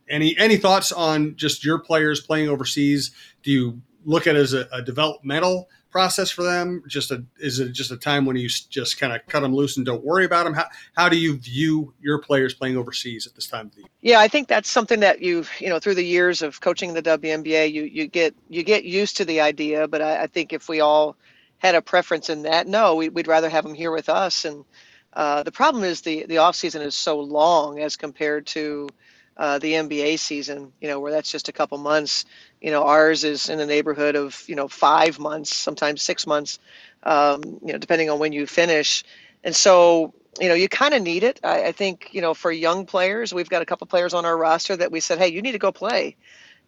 any 0.08 0.38
any 0.38 0.58
thoughts 0.58 0.92
on 0.92 1.36
just 1.36 1.66
your 1.66 1.80
players 1.80 2.22
playing 2.22 2.50
overseas? 2.50 3.12
Do 3.44 3.52
you 3.52 3.82
look 4.06 4.28
at 4.28 4.36
it 4.36 4.40
as 4.40 4.54
a, 4.54 4.68
a 4.72 4.82
developmental 4.82 5.70
process 5.92 6.32
for 6.32 6.44
them? 6.44 6.84
Just 6.88 7.12
a 7.12 7.24
is 7.40 7.60
it 7.60 7.74
just 7.74 7.92
a 7.92 7.98
time 7.98 8.26
when 8.26 8.36
you 8.36 8.48
just 8.48 9.00
kind 9.00 9.14
of 9.14 9.26
cut 9.28 9.42
them 9.42 9.54
loose 9.54 9.78
and 9.78 9.86
don't 9.86 10.04
worry 10.04 10.26
about 10.26 10.46
them? 10.46 10.54
How 10.54 10.66
how 10.96 11.10
do 11.10 11.18
you 11.18 11.38
view 11.38 11.94
your 12.02 12.20
players 12.20 12.54
playing 12.54 12.78
overseas 12.78 13.28
at 13.28 13.36
this 13.36 13.48
time 13.48 13.68
of 13.68 13.76
the 13.76 13.82
year? 13.82 13.90
Yeah, 14.02 14.20
I 14.20 14.28
think 14.28 14.48
that's 14.48 14.70
something 14.70 15.02
that 15.02 15.22
you've 15.22 15.52
you 15.60 15.70
know 15.70 15.80
through 15.80 15.96
the 15.96 16.06
years 16.06 16.42
of 16.42 16.62
coaching 16.62 16.94
the 16.94 17.04
WNBA, 17.04 17.72
you 17.72 17.84
you 17.84 18.08
get 18.08 18.34
you 18.50 18.64
get 18.64 18.86
used 18.86 19.18
to 19.18 19.26
the 19.26 19.42
idea. 19.42 19.88
But 19.88 20.02
I, 20.02 20.24
I 20.24 20.28
think 20.28 20.54
if 20.54 20.70
we 20.70 20.80
all 20.80 21.16
had 21.60 21.76
a 21.76 21.82
preference 21.82 22.30
in 22.30 22.42
that, 22.44 22.68
no, 22.68 22.96
we, 22.96 23.10
would 23.10 23.28
rather 23.28 23.50
have 23.50 23.64
them 23.64 23.76
here 23.76 23.92
with 23.92 24.10
us. 24.10 24.46
And 24.46 24.66
uh, 25.14 25.44
the 25.44 25.52
problem 25.52 25.84
is 25.84 26.02
the 26.02 26.26
the 26.26 26.40
off 26.40 26.56
season 26.56 26.82
is 26.82 26.96
so 26.96 27.20
long 27.20 27.80
as 27.80 27.98
compared 27.98 28.48
to 28.48 28.90
uh, 29.38 29.60
the 29.60 29.74
NBA 29.74 30.20
season, 30.20 30.72
you 30.82 30.88
know, 30.88 31.00
where 31.00 31.12
that's 31.12 31.32
just 31.32 31.50
a 31.50 31.52
couple 31.52 31.78
months. 31.78 32.26
You 32.62 32.72
know, 32.72 32.84
ours 32.84 33.24
is 33.24 33.50
in 33.50 33.58
the 33.58 33.66
neighborhood 33.66 34.16
of 34.16 34.44
you 34.48 34.56
know 34.56 34.68
five 34.68 35.20
months, 35.20 35.56
sometimes 35.56 36.02
six 36.02 36.28
months, 36.28 36.60
um, 37.04 37.42
you 37.44 37.74
know, 37.74 37.78
depending 37.78 38.10
on 38.10 38.20
when 38.20 38.34
you 38.34 38.46
finish. 38.46 39.04
And 39.44 39.56
so, 39.56 40.14
you 40.40 40.48
know, 40.48 40.54
you 40.54 40.70
kind 40.70 40.94
of 40.94 41.02
need 41.02 41.24
it. 41.24 41.40
I, 41.44 41.66
I, 41.66 41.72
think, 41.72 42.10
you 42.12 42.22
know, 42.22 42.34
for 42.34 42.52
young 42.52 42.86
players, 42.86 43.34
we've 43.34 43.50
got 43.50 43.62
a 43.62 43.66
couple 43.66 43.88
players 43.88 44.14
on 44.14 44.26
our 44.26 44.38
roster 44.38 44.76
that 44.78 44.92
we 44.92 45.00
said, 45.00 45.18
hey, 45.18 45.30
you 45.30 45.42
need 45.42 45.54
to 45.54 45.60
go 45.60 45.72
play. 45.72 46.16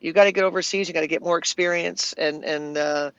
You 0.02 0.12
got 0.12 0.26
to 0.26 0.32
get 0.32 0.44
overseas. 0.44 0.88
You 0.88 0.94
got 0.94 1.02
to 1.02 1.08
get 1.08 1.22
more 1.22 1.38
experience, 1.38 2.12
and 2.14 2.44
and 2.44 2.78
uh, 2.78 3.12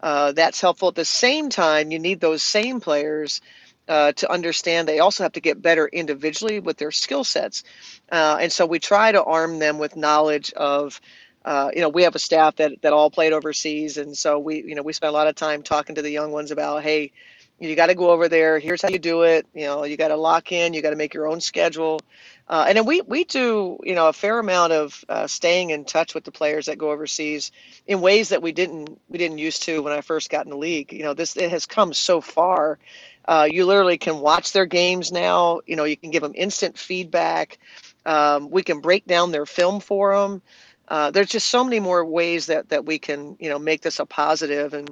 uh, 0.00 0.32
that's 0.32 0.58
helpful. 0.58 0.88
At 0.88 0.94
the 0.94 1.04
same 1.04 1.50
time, 1.50 1.90
you 1.90 1.98
need 1.98 2.18
those 2.18 2.42
same 2.42 2.80
players 2.80 3.42
uh, 3.90 4.12
to 4.12 4.30
understand 4.30 4.86
they 4.86 5.00
also 5.00 5.24
have 5.24 5.32
to 5.32 5.40
get 5.40 5.60
better 5.60 5.88
individually 5.88 6.60
with 6.60 6.76
their 6.76 6.92
skill 6.92 7.24
sets. 7.24 7.64
Uh, 8.10 8.38
and 8.40 8.52
so 8.52 8.64
we 8.64 8.78
try 8.78 9.10
to 9.10 9.22
arm 9.22 9.58
them 9.58 9.78
with 9.78 9.96
knowledge 9.96 10.52
of, 10.52 11.00
uh, 11.44 11.70
you 11.74 11.80
know, 11.80 11.88
we 11.88 12.04
have 12.04 12.14
a 12.14 12.20
staff 12.20 12.54
that, 12.56 12.80
that 12.82 12.92
all 12.92 13.10
played 13.10 13.32
overseas. 13.32 13.96
And 13.96 14.16
so 14.16 14.38
we, 14.38 14.62
you 14.62 14.76
know, 14.76 14.82
we 14.82 14.92
spend 14.92 15.10
a 15.10 15.12
lot 15.12 15.26
of 15.26 15.34
time 15.34 15.64
talking 15.64 15.96
to 15.96 16.02
the 16.02 16.10
young 16.10 16.30
ones 16.30 16.52
about, 16.52 16.84
hey, 16.84 17.10
you 17.58 17.74
got 17.74 17.88
to 17.88 17.94
go 17.96 18.10
over 18.10 18.28
there. 18.28 18.60
Here's 18.60 18.80
how 18.80 18.88
you 18.88 18.98
do 18.98 19.22
it. 19.22 19.46
You 19.54 19.66
know, 19.66 19.84
you 19.84 19.96
got 19.96 20.08
to 20.08 20.16
lock 20.16 20.52
in. 20.52 20.72
You 20.72 20.82
got 20.82 20.90
to 20.90 20.96
make 20.96 21.12
your 21.12 21.26
own 21.26 21.40
schedule. 21.40 22.00
Uh, 22.48 22.64
and 22.66 22.76
then 22.76 22.84
we 22.84 23.00
we 23.02 23.22
do 23.22 23.78
you 23.84 23.94
know 23.94 24.08
a 24.08 24.12
fair 24.12 24.40
amount 24.40 24.72
of 24.72 25.04
uh, 25.08 25.26
staying 25.28 25.70
in 25.70 25.84
touch 25.84 26.14
with 26.14 26.24
the 26.24 26.32
players 26.32 26.66
that 26.66 26.78
go 26.78 26.90
overseas 26.90 27.52
in 27.86 28.00
ways 28.00 28.30
that 28.30 28.42
we 28.42 28.50
didn't 28.50 29.00
we 29.08 29.18
didn't 29.18 29.38
used 29.38 29.62
to 29.62 29.82
when 29.82 29.92
I 29.92 30.00
first 30.00 30.30
got 30.30 30.46
in 30.46 30.50
the 30.50 30.56
league. 30.56 30.92
You 30.92 31.04
know, 31.04 31.14
this 31.14 31.36
it 31.36 31.50
has 31.50 31.66
come 31.66 31.92
so 31.92 32.20
far 32.20 32.78
uh, 33.26 33.48
you 33.50 33.66
literally 33.66 33.98
can 33.98 34.20
watch 34.20 34.52
their 34.52 34.66
games 34.66 35.12
now. 35.12 35.60
You 35.66 35.76
know, 35.76 35.84
you 35.84 35.96
can 35.96 36.10
give 36.10 36.22
them 36.22 36.32
instant 36.34 36.78
feedback. 36.78 37.58
Um, 38.06 38.50
we 38.50 38.62
can 38.62 38.80
break 38.80 39.06
down 39.06 39.30
their 39.30 39.46
film 39.46 39.80
for 39.80 40.16
them. 40.16 40.42
Uh, 40.88 41.10
there's 41.10 41.28
just 41.28 41.48
so 41.48 41.62
many 41.62 41.78
more 41.78 42.04
ways 42.04 42.46
that 42.46 42.70
that 42.70 42.84
we 42.84 42.98
can, 42.98 43.36
you 43.38 43.48
know, 43.48 43.58
make 43.58 43.82
this 43.82 44.00
a 44.00 44.06
positive. 44.06 44.74
And 44.74 44.90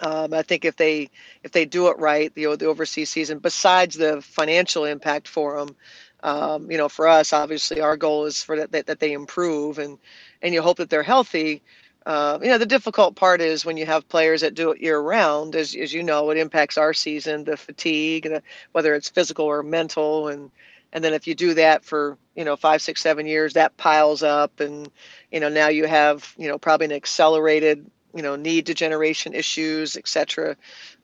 um, 0.00 0.34
I 0.34 0.42
think 0.42 0.64
if 0.64 0.76
they 0.76 1.10
if 1.42 1.52
they 1.52 1.64
do 1.64 1.88
it 1.88 1.98
right, 1.98 2.34
the 2.34 2.56
the 2.56 2.66
overseas 2.66 3.10
season, 3.10 3.38
besides 3.38 3.96
the 3.96 4.20
financial 4.20 4.84
impact 4.84 5.28
for 5.28 5.58
them, 5.58 5.76
um, 6.22 6.70
you 6.70 6.78
know, 6.78 6.88
for 6.88 7.06
us, 7.06 7.32
obviously, 7.32 7.80
our 7.80 7.96
goal 7.96 8.24
is 8.24 8.42
for 8.42 8.56
that, 8.56 8.72
that, 8.72 8.86
that 8.86 9.00
they 9.00 9.12
improve 9.12 9.78
and 9.78 9.98
and 10.42 10.52
you 10.52 10.62
hope 10.62 10.78
that 10.78 10.90
they're 10.90 11.02
healthy. 11.02 11.62
Uh, 12.06 12.38
you 12.42 12.48
know, 12.48 12.58
the 12.58 12.66
difficult 12.66 13.16
part 13.16 13.40
is 13.40 13.64
when 13.64 13.78
you 13.78 13.86
have 13.86 14.08
players 14.08 14.42
that 14.42 14.54
do 14.54 14.72
it 14.72 14.80
year 14.80 14.98
round, 15.00 15.56
as, 15.56 15.74
as 15.74 15.92
you 15.92 16.02
know, 16.02 16.28
it 16.30 16.36
impacts 16.36 16.76
our 16.76 16.92
season, 16.92 17.44
the 17.44 17.56
fatigue, 17.56 18.24
the, 18.24 18.42
whether 18.72 18.94
it's 18.94 19.08
physical 19.08 19.46
or 19.46 19.62
mental. 19.62 20.28
And, 20.28 20.50
and 20.92 21.02
then 21.02 21.14
if 21.14 21.26
you 21.26 21.34
do 21.34 21.54
that 21.54 21.82
for, 21.82 22.18
you 22.36 22.44
know, 22.44 22.56
five, 22.56 22.82
six, 22.82 23.00
seven 23.00 23.26
years, 23.26 23.54
that 23.54 23.76
piles 23.78 24.22
up. 24.22 24.60
And, 24.60 24.90
you 25.32 25.40
know, 25.40 25.48
now 25.48 25.68
you 25.68 25.86
have, 25.86 26.34
you 26.36 26.46
know, 26.46 26.58
probably 26.58 26.84
an 26.84 26.92
accelerated, 26.92 27.90
you 28.14 28.22
know, 28.22 28.36
need 28.36 28.66
degeneration 28.66 29.32
issues, 29.32 29.96
et 29.96 30.06
cetera. 30.06 30.56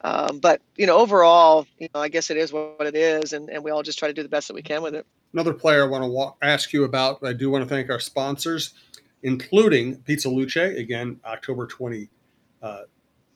Um, 0.03 0.39
but, 0.39 0.61
you 0.77 0.87
know, 0.87 0.99
overall, 0.99 1.67
you 1.79 1.89
know, 1.95 2.01
I 2.03 2.09
guess 2.09 2.31
it 2.31 2.37
is 2.37 2.53
what 2.53 2.87
it 2.87 2.95
is. 2.95 3.33
And, 3.33 3.49
and 3.49 3.65
we 3.65 3.71
all 3.71 3.83
just 3.83 3.99
try 3.99 4.09
to 4.09 4.15
do 4.15 4.23
the 4.23 4.29
best 4.29 4.49
that 4.49 4.55
we 4.55 4.63
can 4.63 4.83
with 4.83 4.95
it. 4.95 5.07
Another 5.33 5.55
player 5.55 5.83
I 5.83 5.89
want 5.89 6.05
to 6.05 6.09
walk, 6.09 6.37
ask 6.43 6.75
you 6.75 6.85
about, 6.85 7.25
I 7.25 7.33
do 7.33 7.49
want 7.49 7.65
to 7.65 7.69
thank 7.69 7.89
our 7.89 8.01
sponsors 8.01 8.75
including 9.23 9.97
Pizza 9.97 10.29
Luce, 10.29 10.57
again, 10.57 11.21
October 11.25 11.67
26th, 11.67 12.09
uh, 12.63 12.85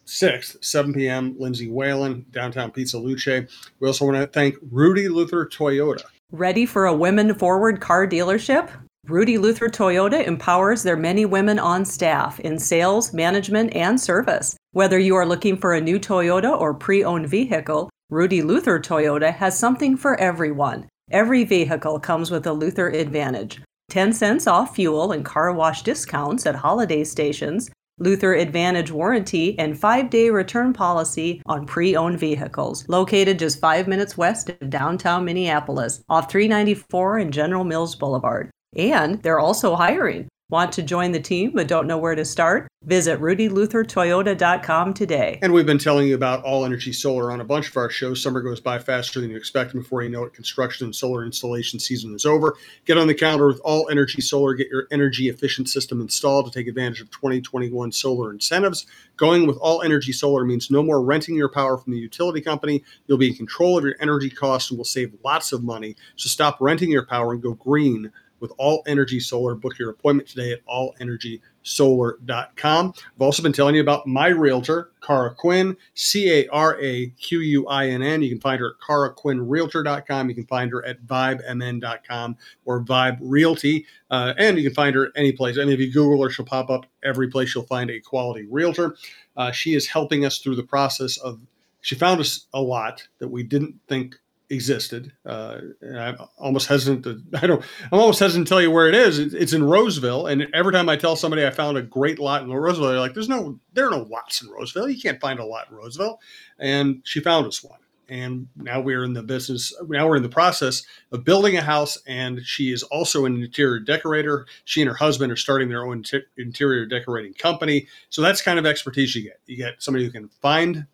7 0.07 0.95
p.m., 0.95 1.37
Lindsay 1.39 1.69
Whalen, 1.69 2.27
downtown 2.31 2.71
Pizza 2.71 2.99
Luce. 2.99 3.27
We 3.27 3.87
also 3.87 4.07
want 4.07 4.17
to 4.17 4.27
thank 4.27 4.57
Rudy 4.71 5.09
Luther 5.09 5.47
Toyota. 5.47 6.05
Ready 6.33 6.67
for 6.67 6.87
a 6.87 6.95
women 6.95 7.35
forward 7.35 7.81
car 7.81 8.07
dealership? 8.07 8.71
Rudy 9.07 9.37
Luther 9.37 9.69
Toyota 9.69 10.27
empowers 10.27 10.83
their 10.83 10.97
many 10.97 11.27
women 11.27 11.59
on 11.59 11.85
staff 11.85 12.41
in 12.41 12.59
sales, 12.59 13.13
management, 13.13 13.75
and 13.75 14.01
service. 14.01 14.57
Whether 14.73 14.99
you 14.99 15.15
are 15.15 15.27
looking 15.27 15.59
for 15.59 15.75
a 15.75 15.81
new 15.81 15.99
Toyota 15.99 16.59
or 16.59 16.73
pre 16.73 17.05
owned 17.05 17.29
vehicle, 17.29 17.91
Rudy 18.09 18.41
Luther 18.41 18.81
Toyota 18.81 19.35
has 19.35 19.59
something 19.59 19.99
for 19.99 20.19
everyone. 20.19 20.89
Every 21.11 21.45
vehicle 21.45 22.01
comes 22.01 22.31
with 22.31 22.47
a 22.47 22.53
Luther 22.55 22.89
Advantage. 22.89 23.61
10 23.89 24.13
cents 24.13 24.47
off 24.47 24.75
fuel 24.75 25.13
and 25.13 25.25
car 25.25 25.53
wash 25.53 25.83
discounts 25.83 26.47
at 26.47 26.55
holiday 26.55 27.05
stations, 27.05 27.71
Luther 27.99 28.35
Advantage 28.35 28.91
warranty, 28.91 29.57
and 29.59 29.79
five 29.79 30.11
day 30.11 30.31
return 30.31 30.73
policy 30.73 31.41
on 31.47 31.67
pre 31.67 31.95
owned 31.95 32.19
vehicles. 32.19 32.89
Located 32.89 33.39
just 33.39 33.61
five 33.61 33.87
minutes 33.87 34.17
west 34.17 34.51
of 34.51 34.71
downtown 34.71 35.25
Minneapolis, 35.25 36.03
off 36.09 36.31
394 36.31 37.19
and 37.19 37.33
General 37.33 37.65
Mills 37.65 37.95
Boulevard. 37.95 38.51
And 38.77 39.23
they're 39.23 39.39
also 39.39 39.77
hiring. 39.77 40.29
Want 40.55 40.71
to 40.75 40.85
join 40.85 41.11
the 41.11 41.19
team 41.19 41.51
but 41.53 41.67
don't 41.67 41.89
know 41.89 41.99
where 41.99 42.15
to 42.15 42.25
start? 42.25 42.69
Visit 42.85 43.19
rudyluthertoyota.com 43.19 44.95
today. 44.95 45.41
And 45.43 45.53
we've 45.53 45.67
been 45.67 45.79
telling 45.79 46.07
you 46.07 46.15
about 46.15 46.45
All 46.45 46.65
Energy 46.65 46.93
Solar 46.93 47.33
on 47.33 47.41
a 47.41 47.45
bunch 47.45 47.69
of 47.71 47.77
our 47.77 47.91
shows. 47.91 48.23
Summer 48.23 48.41
goes 48.41 48.61
by 48.61 48.79
faster 48.79 49.21
than 49.21 49.31
you 49.31 49.37
expect, 49.37 49.75
and 49.75 49.83
before 49.83 50.05
you 50.05 50.11
know 50.11 50.23
it, 50.23 50.33
construction 50.33 50.85
and 50.85 50.95
solar 50.95 51.25
installation 51.25 51.81
season 51.81 52.15
is 52.15 52.25
over. 52.25 52.55
Get 52.85 52.97
on 52.97 53.09
the 53.09 53.15
calendar 53.15 53.49
with 53.49 53.59
All 53.65 53.89
Energy 53.91 54.23
Solar. 54.23 54.55
Get 54.55 54.69
your 54.69 54.87
energy 54.93 55.29
efficient 55.29 55.69
system 55.69 56.01
installed 56.01 56.47
to 56.47 56.53
take 56.53 56.69
advantage 56.69 57.01
of 57.01 57.11
2021 57.11 57.91
solar 57.91 58.31
incentives. 58.31 58.87
Going 59.17 59.49
with 59.49 59.57
All 59.57 59.83
Energy 59.83 60.13
Solar 60.13 60.45
means 60.45 60.71
no 60.71 60.85
more 60.85 61.03
renting 61.03 61.35
your 61.35 61.49
power 61.49 61.77
from 61.79 61.95
the 61.95 61.99
utility 61.99 62.41
company. 62.41 62.85
You'll 63.09 63.19
be 63.19 63.31
in 63.31 63.35
control 63.35 63.77
of 63.77 63.85
your 63.85 63.97
energy 63.99 64.31
costs 64.31 64.71
and 64.71 64.79
will 64.79 64.85
save 64.85 65.17
lots 65.25 65.53
of 65.53 65.65
money. 65.65 65.97
So 66.15 66.29
stop 66.29 66.59
renting 66.61 66.93
your 66.93 67.07
power 67.07 67.33
and 67.33 67.43
go 67.43 67.55
green 67.55 68.13
with 68.45 68.53
All 68.59 68.85
Energy 68.87 69.19
Solar. 69.21 69.55
Book 69.55 69.79
your 69.79 69.89
appointment 69.89 70.29
today 70.29 70.53
at 70.53 70.63
allenergysolar.com. 70.67 72.93
I've 72.97 73.23
also 73.23 73.43
been 73.43 73.55
telling 73.55 73.75
you 73.75 73.81
about 73.81 74.07
my 74.07 74.29
realtor, 74.29 74.91
Cara 75.03 75.35
Quinn, 75.35 75.75
C 75.95 76.31
A 76.31 76.47
R 76.49 76.79
A 76.79 77.07
Q 77.19 77.41
U 77.41 77.67
I 77.69 77.89
N 77.89 78.03
N. 78.03 78.21
You 78.21 78.29
can 78.29 78.43
find 78.43 78.61
her 78.61 78.73
at 78.73 78.75
caraquinnrealtor.com. 78.87 80.29
You 80.29 80.35
can 80.35 80.45
find 80.45 80.71
her 80.73 80.85
at 80.85 81.03
vibemn.com 81.07 82.37
or 82.67 82.85
Vibe 82.85 83.17
Realty. 83.23 83.87
Uh, 84.11 84.35
and 84.37 84.59
you 84.59 84.65
can 84.65 84.75
find 84.75 84.95
her 84.95 85.11
any 85.17 85.33
place. 85.33 85.57
I 85.57 85.65
mean, 85.65 85.73
if 85.73 85.81
you 85.81 85.91
Google 85.91 86.23
her, 86.23 86.29
she'll 86.29 86.45
pop 86.45 86.69
up 86.69 86.85
every 87.03 87.29
place 87.29 87.55
you'll 87.55 87.65
find 87.65 87.89
a 87.89 87.99
quality 87.99 88.47
realtor. 88.51 88.95
Uh, 89.39 89.53
she 89.53 89.75
is 89.75 89.89
helping 89.89 90.27
us 90.27 90.37
through 90.39 90.57
the 90.57 90.63
process 90.63 91.17
of, 91.17 91.41
she 91.81 91.95
found 91.95 92.21
us 92.21 92.47
a 92.53 92.61
lot 92.61 93.09
that 93.21 93.29
we 93.29 93.43
didn't 93.43 93.81
think 93.89 94.17
existed. 94.51 95.13
Uh, 95.25 95.59
I'm 95.97 96.17
almost 96.39 96.67
hesitant 96.69 97.05
to. 97.05 97.23
I 97.43 97.47
don't. 97.47 97.63
I'm 97.93 97.99
almost 97.99 98.21
hesitant 98.21 98.47
to 98.47 98.51
tell 98.51 98.63
you 98.63 98.71
where 98.71 98.89
it 98.89 98.95
is. 98.95 99.19
It's 99.19 99.53
in 99.53 99.65
Roseville, 99.65 100.27
and 100.27 100.47
every 100.55 100.73
time 100.73 100.89
I 100.89 100.97
tell 100.97 101.17
somebody 101.17 101.47
I 101.47 101.51
found 101.51 101.79
a 101.79 101.83
great 101.83 102.19
lot 102.19 102.43
in 102.43 102.53
Roseville, 102.53 102.89
they're 102.89 103.01
like, 103.01 103.15
"There's 103.15 103.29
no, 103.29 103.59
there 103.73 103.87
are 103.89 103.91
no 103.91 104.07
lots 104.11 104.43
in 104.43 104.51
Roseville. 104.51 104.89
You 104.89 105.01
can't 105.01 105.21
find 105.21 105.39
a 105.39 105.45
lot 105.45 105.69
in 105.71 105.77
Roseville." 105.77 106.21
And 106.59 107.01
she 107.05 107.21
found 107.21 107.47
us 107.47 107.63
one, 107.63 107.81
and 108.09 108.49
now 108.57 108.81
we're 108.81 109.05
in 109.05 109.15
the 109.15 109.23
business. 109.23 109.75
Now 109.89 110.09
we're 110.09 110.17
in 110.17 110.23
the 110.23 110.29
process 110.29 110.85
of 111.13 111.25
building 111.25 111.57
a 111.57 111.63
house, 111.63 111.99
and 112.07 112.41
she 112.45 112.73
is 112.73 112.83
also 112.85 113.25
an 113.25 113.43
interior 113.43 113.81
decorator. 113.81 114.47
She 114.65 114.83
and 114.83 114.89
her 114.89 114.97
husband 114.97 115.33
are 115.33 115.37
starting 115.37 115.69
their 115.69 115.87
own 115.87 116.05
interior 116.37 116.87
decorating 116.87 117.35
company. 117.35 117.89
So 118.11 118.23
that's 118.23 118.43
kind 118.43 118.59
of 118.59 118.67
expertise 118.67 119.15
you 119.15 119.23
get. 119.23 119.41
You 119.47 119.57
get 119.57 119.83
somebody 119.83 120.05
who 120.05 120.11
can 120.11 120.29
find 120.41 120.87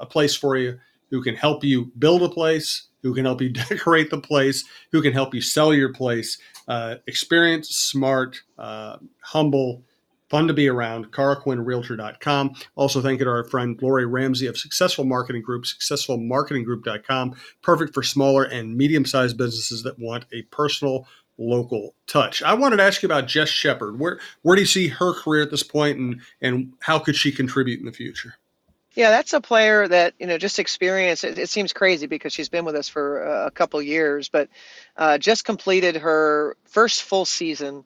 a 0.00 0.06
place 0.06 0.34
for 0.34 0.56
you, 0.56 0.78
who 1.10 1.22
can 1.22 1.34
help 1.34 1.64
you 1.64 1.92
build 1.98 2.22
a 2.22 2.28
place 2.28 2.88
who 3.02 3.14
can 3.14 3.24
help 3.24 3.40
you 3.40 3.48
decorate 3.68 4.10
the 4.10 4.20
place, 4.20 4.64
who 4.92 5.02
can 5.02 5.12
help 5.12 5.34
you 5.34 5.40
sell 5.40 5.72
your 5.72 5.92
place. 5.92 6.38
Uh, 6.66 6.96
experienced, 7.06 7.88
smart, 7.88 8.42
uh, 8.58 8.98
humble, 9.20 9.82
fun 10.28 10.46
to 10.46 10.52
be 10.52 10.68
around. 10.68 11.10
CaraQuinnRealtor.com. 11.12 12.54
Also, 12.76 13.00
thank 13.00 13.18
you 13.18 13.24
to 13.24 13.30
our 13.30 13.44
friend 13.44 13.78
Lori 13.80 14.06
Ramsey 14.06 14.46
of 14.46 14.58
Successful 14.58 15.04
Marketing 15.04 15.42
Group, 15.42 15.64
SuccessfulMarketingGroup.com. 15.64 17.36
Perfect 17.62 17.94
for 17.94 18.02
smaller 18.02 18.44
and 18.44 18.76
medium 18.76 19.06
sized 19.06 19.38
businesses 19.38 19.82
that 19.84 19.98
want 19.98 20.26
a 20.32 20.42
personal, 20.42 21.06
local 21.38 21.94
touch. 22.06 22.42
I 22.42 22.52
wanted 22.52 22.76
to 22.76 22.82
ask 22.82 23.02
you 23.02 23.06
about 23.06 23.28
Jess 23.28 23.48
Shepard. 23.48 23.98
Where 23.98 24.18
where 24.42 24.56
do 24.56 24.60
you 24.60 24.66
see 24.66 24.88
her 24.88 25.14
career 25.14 25.42
at 25.42 25.50
this 25.50 25.62
point, 25.62 25.96
and 25.96 26.20
and 26.42 26.72
how 26.80 26.98
could 26.98 27.16
she 27.16 27.32
contribute 27.32 27.78
in 27.78 27.86
the 27.86 27.92
future? 27.92 28.34
Yeah, 28.98 29.10
that's 29.10 29.32
a 29.32 29.40
player 29.40 29.86
that 29.86 30.14
you 30.18 30.26
know 30.26 30.38
just 30.38 30.58
experience. 30.58 31.22
It, 31.22 31.38
it 31.38 31.48
seems 31.48 31.72
crazy 31.72 32.08
because 32.08 32.32
she's 32.32 32.48
been 32.48 32.64
with 32.64 32.74
us 32.74 32.88
for 32.88 33.22
a 33.22 33.50
couple 33.52 33.80
years, 33.80 34.28
but 34.28 34.48
uh, 34.96 35.18
just 35.18 35.44
completed 35.44 35.98
her 35.98 36.56
first 36.64 37.04
full 37.04 37.24
season 37.24 37.84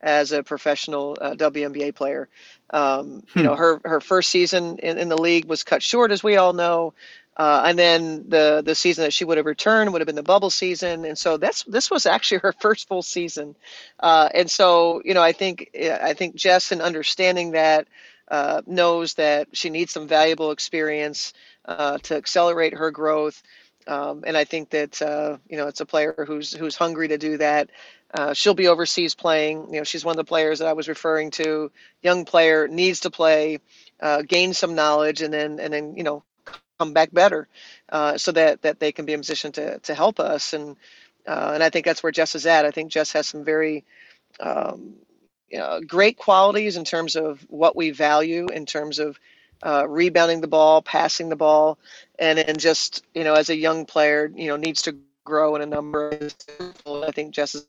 as 0.00 0.32
a 0.32 0.42
professional 0.42 1.18
uh, 1.20 1.34
WNBA 1.34 1.94
player. 1.94 2.30
Um, 2.70 3.24
hmm. 3.34 3.40
You 3.40 3.44
know, 3.44 3.56
her 3.56 3.82
her 3.84 4.00
first 4.00 4.30
season 4.30 4.78
in, 4.78 4.96
in 4.96 5.10
the 5.10 5.20
league 5.20 5.44
was 5.44 5.64
cut 5.64 5.82
short, 5.82 6.10
as 6.12 6.22
we 6.22 6.38
all 6.38 6.54
know. 6.54 6.94
Uh, 7.36 7.64
and 7.66 7.78
then 7.78 8.30
the 8.30 8.62
the 8.64 8.74
season 8.74 9.04
that 9.04 9.12
she 9.12 9.26
would 9.26 9.36
have 9.36 9.44
returned 9.44 9.92
would 9.92 10.00
have 10.00 10.06
been 10.06 10.16
the 10.16 10.22
bubble 10.22 10.48
season, 10.48 11.04
and 11.04 11.18
so 11.18 11.36
that's 11.36 11.64
this 11.64 11.90
was 11.90 12.06
actually 12.06 12.38
her 12.38 12.52
first 12.60 12.88
full 12.88 13.02
season, 13.02 13.54
uh, 14.00 14.30
and 14.32 14.50
so 14.50 15.02
you 15.04 15.12
know 15.12 15.22
I 15.22 15.32
think 15.32 15.68
I 15.78 16.14
think 16.14 16.36
Jess 16.36 16.72
in 16.72 16.80
understanding 16.80 17.50
that 17.50 17.86
uh, 18.34 18.62
knows 18.66 19.14
that 19.14 19.48
she 19.52 19.70
needs 19.70 19.92
some 19.92 20.08
valuable 20.08 20.50
experience 20.50 21.32
uh, 21.66 21.98
to 21.98 22.16
accelerate 22.16 22.74
her 22.74 22.90
growth, 22.90 23.42
um, 23.86 24.24
and 24.26 24.36
I 24.36 24.44
think 24.44 24.70
that 24.70 25.00
uh, 25.00 25.38
you 25.48 25.56
know 25.56 25.68
it's 25.68 25.80
a 25.80 25.86
player 25.86 26.24
who's 26.26 26.52
who's 26.52 26.76
hungry 26.76 27.08
to 27.08 27.18
do 27.18 27.36
that. 27.38 27.70
Uh, 28.12 28.32
she'll 28.32 28.54
be 28.54 28.68
overseas 28.68 29.14
playing. 29.14 29.72
You 29.72 29.80
know, 29.80 29.84
she's 29.84 30.04
one 30.04 30.14
of 30.18 30.24
the 30.24 30.30
players 30.34 30.58
that 30.58 30.68
I 30.68 30.72
was 30.72 30.88
referring 30.88 31.30
to. 31.32 31.70
Young 32.02 32.24
player 32.24 32.68
needs 32.68 33.00
to 33.00 33.10
play, 33.10 33.58
gain 34.26 34.54
some 34.54 34.74
knowledge, 34.74 35.22
and 35.22 35.32
then 35.32 35.60
and 35.60 35.72
then 35.72 35.96
you 35.96 36.02
know 36.02 36.24
come 36.78 36.92
back 36.92 37.12
better, 37.12 37.48
uh, 37.90 38.18
so 38.18 38.32
that 38.32 38.62
that 38.62 38.80
they 38.80 38.92
can 38.92 39.04
be 39.04 39.12
in 39.12 39.20
position 39.20 39.52
to 39.52 39.78
to 39.80 39.94
help 39.94 40.18
us. 40.18 40.52
And 40.52 40.76
uh, 41.26 41.52
and 41.54 41.62
I 41.62 41.70
think 41.70 41.86
that's 41.86 42.02
where 42.02 42.12
Jess 42.12 42.34
is 42.34 42.46
at. 42.46 42.64
I 42.64 42.72
think 42.72 42.90
Jess 42.90 43.12
has 43.12 43.26
some 43.28 43.44
very 43.44 43.84
um, 44.40 44.94
know, 45.52 45.80
great 45.86 46.16
qualities 46.16 46.76
in 46.76 46.84
terms 46.84 47.16
of 47.16 47.44
what 47.48 47.76
we 47.76 47.90
value 47.90 48.46
in 48.46 48.66
terms 48.66 48.98
of 48.98 49.18
uh, 49.62 49.86
rebounding 49.88 50.40
the 50.40 50.48
ball, 50.48 50.82
passing 50.82 51.28
the 51.28 51.36
ball, 51.36 51.78
and 52.18 52.38
and 52.38 52.58
just 52.58 53.04
you 53.14 53.24
know 53.24 53.34
as 53.34 53.50
a 53.50 53.56
young 53.56 53.86
player, 53.86 54.30
you 54.34 54.48
know 54.48 54.56
needs 54.56 54.82
to 54.82 54.96
grow 55.24 55.56
in 55.56 55.62
a 55.62 55.66
number. 55.66 56.10
Of, 56.10 56.34
I 56.86 57.10
think 57.10 57.34
Jess 57.34 57.54
is 57.54 57.66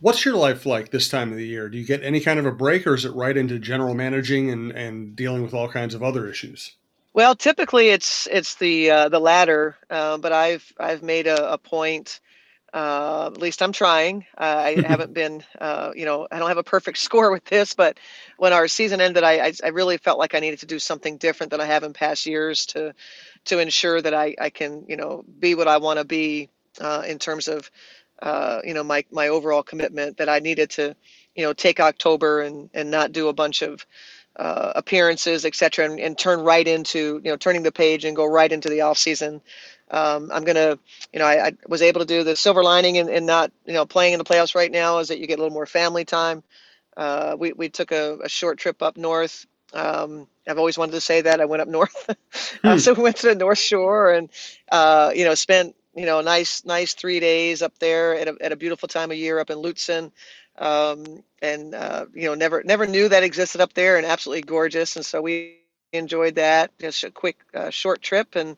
What's 0.00 0.24
your 0.24 0.36
life 0.36 0.64
like 0.64 0.90
this 0.90 1.08
time 1.08 1.32
of 1.32 1.36
the 1.36 1.46
year? 1.46 1.68
Do 1.68 1.78
you 1.78 1.84
get 1.84 2.02
any 2.02 2.20
kind 2.20 2.38
of 2.38 2.46
a 2.46 2.52
break, 2.52 2.86
or 2.86 2.94
is 2.94 3.04
it 3.04 3.12
right 3.12 3.36
into 3.36 3.58
general 3.58 3.94
managing 3.94 4.50
and, 4.50 4.70
and 4.72 5.16
dealing 5.16 5.42
with 5.42 5.54
all 5.54 5.68
kinds 5.68 5.94
of 5.94 6.02
other 6.02 6.28
issues? 6.28 6.76
Well, 7.12 7.34
typically 7.34 7.88
it's 7.88 8.28
it's 8.30 8.56
the 8.56 8.90
uh, 8.90 9.08
the 9.08 9.18
latter, 9.18 9.76
uh, 9.90 10.18
but 10.18 10.32
I've 10.32 10.72
I've 10.78 11.02
made 11.02 11.26
a, 11.26 11.54
a 11.54 11.58
point. 11.58 12.20
Uh, 12.76 13.30
at 13.32 13.40
least 13.40 13.62
I'm 13.62 13.72
trying. 13.72 14.26
I 14.36 14.82
haven't 14.86 15.14
been, 15.14 15.42
uh, 15.58 15.92
you 15.96 16.04
know, 16.04 16.28
I 16.30 16.38
don't 16.38 16.48
have 16.48 16.58
a 16.58 16.62
perfect 16.62 16.98
score 17.08 17.32
with 17.32 17.46
this, 17.46 17.72
but 17.72 17.98
when 18.36 18.52
our 18.52 18.68
season 18.68 19.00
ended, 19.00 19.24
I, 19.24 19.46
I, 19.46 19.52
I 19.64 19.68
really 19.68 19.96
felt 19.96 20.18
like 20.18 20.34
I 20.34 20.40
needed 20.40 20.58
to 20.60 20.66
do 20.66 20.78
something 20.78 21.16
different 21.16 21.52
than 21.52 21.60
I 21.62 21.64
have 21.64 21.84
in 21.84 21.94
past 21.94 22.26
years 22.26 22.66
to 22.66 22.92
to 23.46 23.60
ensure 23.60 24.02
that 24.02 24.12
I, 24.12 24.34
I 24.38 24.50
can, 24.50 24.84
you 24.88 24.96
know, 24.96 25.24
be 25.38 25.54
what 25.54 25.68
I 25.68 25.78
want 25.78 26.00
to 26.00 26.04
be 26.04 26.50
uh, 26.80 27.04
in 27.06 27.18
terms 27.18 27.48
of, 27.48 27.70
uh, 28.20 28.60
you 28.62 28.74
know, 28.74 28.84
my 28.84 29.06
my 29.10 29.28
overall 29.28 29.62
commitment. 29.62 30.18
That 30.18 30.28
I 30.28 30.40
needed 30.40 30.68
to, 30.70 30.94
you 31.34 31.44
know, 31.44 31.54
take 31.54 31.80
October 31.80 32.42
and 32.42 32.68
and 32.74 32.90
not 32.90 33.12
do 33.12 33.28
a 33.28 33.32
bunch 33.32 33.62
of 33.62 33.86
uh, 34.36 34.72
appearances, 34.76 35.46
etc., 35.46 35.86
and, 35.86 35.98
and, 35.98 36.18
turn 36.18 36.40
right 36.40 36.68
into 36.68 37.22
you 37.24 37.30
know 37.30 37.36
turning 37.36 37.62
the 37.62 37.72
page 37.72 38.04
and 38.04 38.14
go 38.14 38.26
right 38.26 38.52
into 38.52 38.68
the 38.68 38.82
off 38.82 38.98
season. 38.98 39.40
Um, 39.90 40.30
I'm 40.32 40.44
gonna, 40.44 40.78
you 41.12 41.18
know, 41.18 41.26
I, 41.26 41.48
I, 41.48 41.52
was 41.68 41.80
able 41.80 42.00
to 42.00 42.06
do 42.06 42.24
the 42.24 42.34
silver 42.34 42.64
lining 42.64 42.98
and, 42.98 43.08
and, 43.08 43.24
not 43.24 43.52
you 43.66 43.72
know 43.72 43.86
playing 43.86 44.14
in 44.14 44.18
the 44.18 44.24
playoffs 44.24 44.54
right 44.54 44.70
now 44.70 44.98
is 44.98 45.08
that 45.08 45.18
you 45.18 45.28
get 45.28 45.38
a 45.38 45.42
little 45.42 45.54
more 45.54 45.66
family 45.66 46.04
time. 46.04 46.42
Uh, 46.96 47.36
we 47.38 47.52
we 47.52 47.68
took 47.68 47.92
a, 47.92 48.18
a, 48.24 48.28
short 48.28 48.58
trip 48.58 48.82
up 48.82 48.96
north. 48.96 49.46
Um, 49.72 50.26
I've 50.48 50.58
always 50.58 50.76
wanted 50.76 50.92
to 50.92 51.00
say 51.00 51.20
that 51.20 51.40
I 51.40 51.44
went 51.44 51.62
up 51.62 51.68
north, 51.78 51.94
uh, 52.08 52.14
hmm. 52.72 52.78
so 52.78 52.94
we 52.94 53.02
went 53.04 53.16
to 53.18 53.28
the 53.28 53.34
North 53.36 53.58
Shore 53.58 54.12
and 54.12 54.28
uh, 54.72 55.12
you 55.14 55.24
know 55.24 55.34
spent 55.34 55.76
you 55.94 56.04
know 56.04 56.18
a 56.18 56.22
nice 56.22 56.64
nice 56.64 56.94
three 56.94 57.20
days 57.20 57.62
up 57.62 57.78
there 57.78 58.16
at 58.16 58.28
a, 58.28 58.36
at 58.40 58.52
a 58.52 58.56
beautiful 58.56 58.88
time 58.88 59.10
of 59.10 59.16
year 59.16 59.38
up 59.38 59.50
in 59.50 59.58
Lutsen 59.58 60.10
um, 60.58 61.22
and 61.42 61.74
uh, 61.74 62.06
you 62.14 62.24
know 62.24 62.34
never 62.34 62.62
never 62.64 62.86
knew 62.86 63.08
that 63.08 63.22
existed 63.22 63.60
up 63.60 63.72
there 63.74 63.96
and 63.96 64.06
absolutely 64.06 64.42
gorgeous 64.42 64.96
and 64.96 65.04
so 65.04 65.20
we 65.20 65.58
enjoyed 65.92 66.34
that 66.34 66.76
just 66.78 67.04
a 67.04 67.10
quick 67.10 67.36
uh, 67.54 67.70
short 67.70 68.02
trip 68.02 68.36
and 68.36 68.56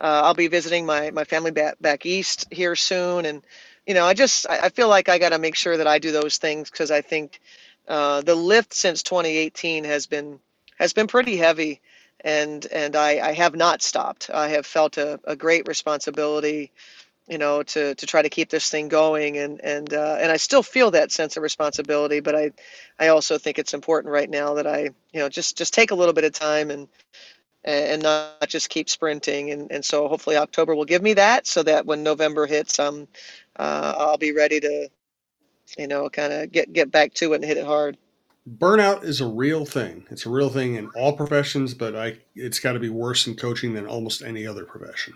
uh, 0.00 0.22
I'll 0.24 0.34
be 0.34 0.48
visiting 0.48 0.86
my 0.86 1.10
my 1.10 1.24
family 1.24 1.50
back 1.50 1.80
back 1.80 2.06
east 2.06 2.46
here 2.50 2.76
soon. 2.76 3.26
And 3.26 3.42
you 3.86 3.94
know 3.94 4.04
I 4.04 4.14
just 4.14 4.46
I, 4.48 4.68
feel 4.68 4.88
like 4.88 5.08
I 5.08 5.18
got 5.18 5.30
to 5.30 5.38
make 5.38 5.54
sure 5.54 5.76
that 5.76 5.86
I 5.86 5.98
do 5.98 6.12
those 6.12 6.38
things 6.38 6.70
because 6.70 6.90
I 6.90 7.00
think 7.00 7.40
uh, 7.88 8.20
the 8.22 8.34
lift 8.34 8.74
since 8.74 9.02
2018 9.02 9.84
has 9.84 10.06
been 10.06 10.38
has 10.78 10.92
been 10.92 11.06
pretty 11.06 11.36
heavy. 11.36 11.80
And 12.22 12.66
and 12.66 12.96
I, 12.96 13.28
I 13.28 13.32
have 13.34 13.54
not 13.54 13.82
stopped. 13.82 14.30
I 14.32 14.48
have 14.48 14.66
felt 14.66 14.96
a, 14.96 15.20
a 15.24 15.36
great 15.36 15.68
responsibility 15.68 16.72
you 17.28 17.38
know, 17.38 17.62
to 17.62 17.94
to 17.94 18.06
try 18.06 18.22
to 18.22 18.28
keep 18.28 18.50
this 18.50 18.70
thing 18.70 18.88
going, 18.88 19.36
and 19.36 19.60
and 19.60 19.92
uh, 19.92 20.16
and 20.20 20.30
I 20.30 20.36
still 20.36 20.62
feel 20.62 20.92
that 20.92 21.10
sense 21.10 21.36
of 21.36 21.42
responsibility, 21.42 22.20
but 22.20 22.36
I 22.36 22.52
I 22.98 23.08
also 23.08 23.36
think 23.36 23.58
it's 23.58 23.74
important 23.74 24.12
right 24.12 24.30
now 24.30 24.54
that 24.54 24.66
I 24.66 24.90
you 25.12 25.20
know 25.20 25.28
just 25.28 25.58
just 25.58 25.74
take 25.74 25.90
a 25.90 25.96
little 25.96 26.14
bit 26.14 26.24
of 26.24 26.32
time 26.32 26.70
and 26.70 26.88
and 27.66 28.02
not 28.02 28.48
just 28.48 28.70
keep 28.70 28.88
sprinting, 28.88 29.50
and 29.50 29.70
and 29.70 29.84
so 29.84 30.08
hopefully 30.08 30.36
October 30.36 30.74
will 30.74 30.84
give 30.84 31.02
me 31.02 31.14
that, 31.14 31.46
so 31.46 31.62
that 31.62 31.86
when 31.86 32.02
November 32.02 32.46
hits, 32.46 32.78
um, 32.78 33.08
uh, 33.56 33.94
I'll 33.96 34.18
be 34.18 34.32
ready 34.32 34.60
to, 34.60 34.88
you 35.78 35.88
know, 35.88 36.08
kind 36.08 36.32
of 36.32 36.52
get 36.52 36.72
get 36.72 36.90
back 36.90 37.14
to 37.14 37.32
it 37.32 37.36
and 37.36 37.44
hit 37.44 37.58
it 37.58 37.66
hard 37.66 37.96
burnout 38.58 39.04
is 39.04 39.20
a 39.20 39.26
real 39.26 39.64
thing. 39.64 40.06
It's 40.10 40.26
a 40.26 40.30
real 40.30 40.48
thing 40.48 40.76
in 40.76 40.88
all 40.94 41.16
professions, 41.16 41.74
but 41.74 41.96
I 41.96 42.18
it's 42.34 42.60
got 42.60 42.72
to 42.72 42.78
be 42.78 42.88
worse 42.88 43.26
in 43.26 43.34
coaching 43.34 43.74
than 43.74 43.86
almost 43.86 44.22
any 44.22 44.46
other 44.46 44.64
profession. 44.64 45.14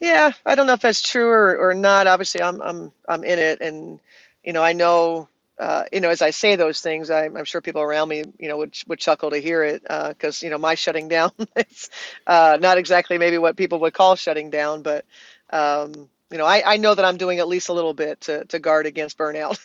Yeah, 0.00 0.32
I 0.44 0.54
don't 0.54 0.66
know 0.66 0.74
if 0.74 0.82
that's 0.82 1.02
true 1.02 1.28
or, 1.28 1.56
or 1.56 1.74
not. 1.74 2.06
Obviously, 2.06 2.42
I'm 2.42 2.60
I'm 2.60 2.92
I'm 3.08 3.24
in 3.24 3.38
it, 3.38 3.60
and 3.60 3.98
you 4.44 4.52
know, 4.52 4.62
I 4.62 4.72
know, 4.72 5.28
uh, 5.58 5.84
you 5.92 6.00
know, 6.00 6.10
as 6.10 6.22
I 6.22 6.30
say 6.30 6.56
those 6.56 6.80
things, 6.80 7.10
I'm, 7.10 7.36
I'm 7.36 7.44
sure 7.44 7.60
people 7.60 7.82
around 7.82 8.08
me, 8.08 8.24
you 8.38 8.48
know, 8.48 8.58
would 8.58 8.76
would 8.88 8.98
chuckle 8.98 9.30
to 9.30 9.38
hear 9.38 9.62
it 9.64 9.82
because 9.82 10.42
uh, 10.42 10.46
you 10.46 10.50
know 10.50 10.58
my 10.58 10.74
shutting 10.74 11.08
down 11.08 11.30
is 11.56 11.90
uh, 12.26 12.58
not 12.60 12.78
exactly 12.78 13.18
maybe 13.18 13.38
what 13.38 13.56
people 13.56 13.80
would 13.80 13.94
call 13.94 14.16
shutting 14.16 14.50
down, 14.50 14.82
but 14.82 15.04
um, 15.50 16.08
you 16.30 16.38
know, 16.38 16.44
I, 16.46 16.74
I 16.74 16.76
know 16.78 16.94
that 16.94 17.04
I'm 17.04 17.18
doing 17.18 17.38
at 17.38 17.48
least 17.48 17.68
a 17.68 17.72
little 17.72 17.94
bit 17.94 18.22
to, 18.22 18.44
to 18.46 18.58
guard 18.58 18.86
against 18.86 19.16
burnout. 19.16 19.58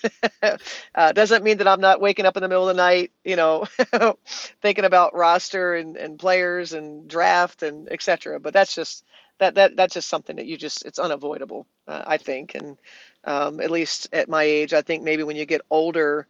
uh, 0.96 1.12
doesn't 1.12 1.44
mean 1.44 1.58
that 1.58 1.68
I'm 1.68 1.82
not 1.82 2.02
waking 2.02 2.26
up 2.26 2.38
in 2.38 2.44
the 2.44 2.50
middle 2.50 2.70
of 2.70 2.76
the 2.76 2.82
night, 2.82 3.12
you 3.24 3.36
know, 3.36 3.66
thinking 4.62 4.86
about 4.86 5.16
roster 5.16 5.74
and, 5.76 5.98
and 5.98 6.20
players 6.20 6.74
and 6.74 7.08
draft 7.08 7.64
and 7.64 7.92
etc. 7.92 8.40
But 8.40 8.54
that's 8.54 8.76
just 8.76 9.04
that 9.42 9.56
that 9.56 9.78
that's 9.78 9.96
just 9.96 10.10
something 10.10 10.38
that 10.38 10.48
you 10.48 10.58
just 10.58 10.86
it's 10.86 11.00
unavoidable 11.00 11.68
uh, 11.90 12.04
i 12.08 12.18
think 12.18 12.56
and 12.56 12.78
um, 13.26 13.62
at 13.62 13.72
least 13.72 14.10
at 14.14 14.30
my 14.30 14.44
age 14.46 14.74
i 14.74 14.84
think 14.84 15.04
maybe 15.04 15.24
when 15.24 15.38
you 15.38 15.46
get 15.48 15.62
older 15.72 16.28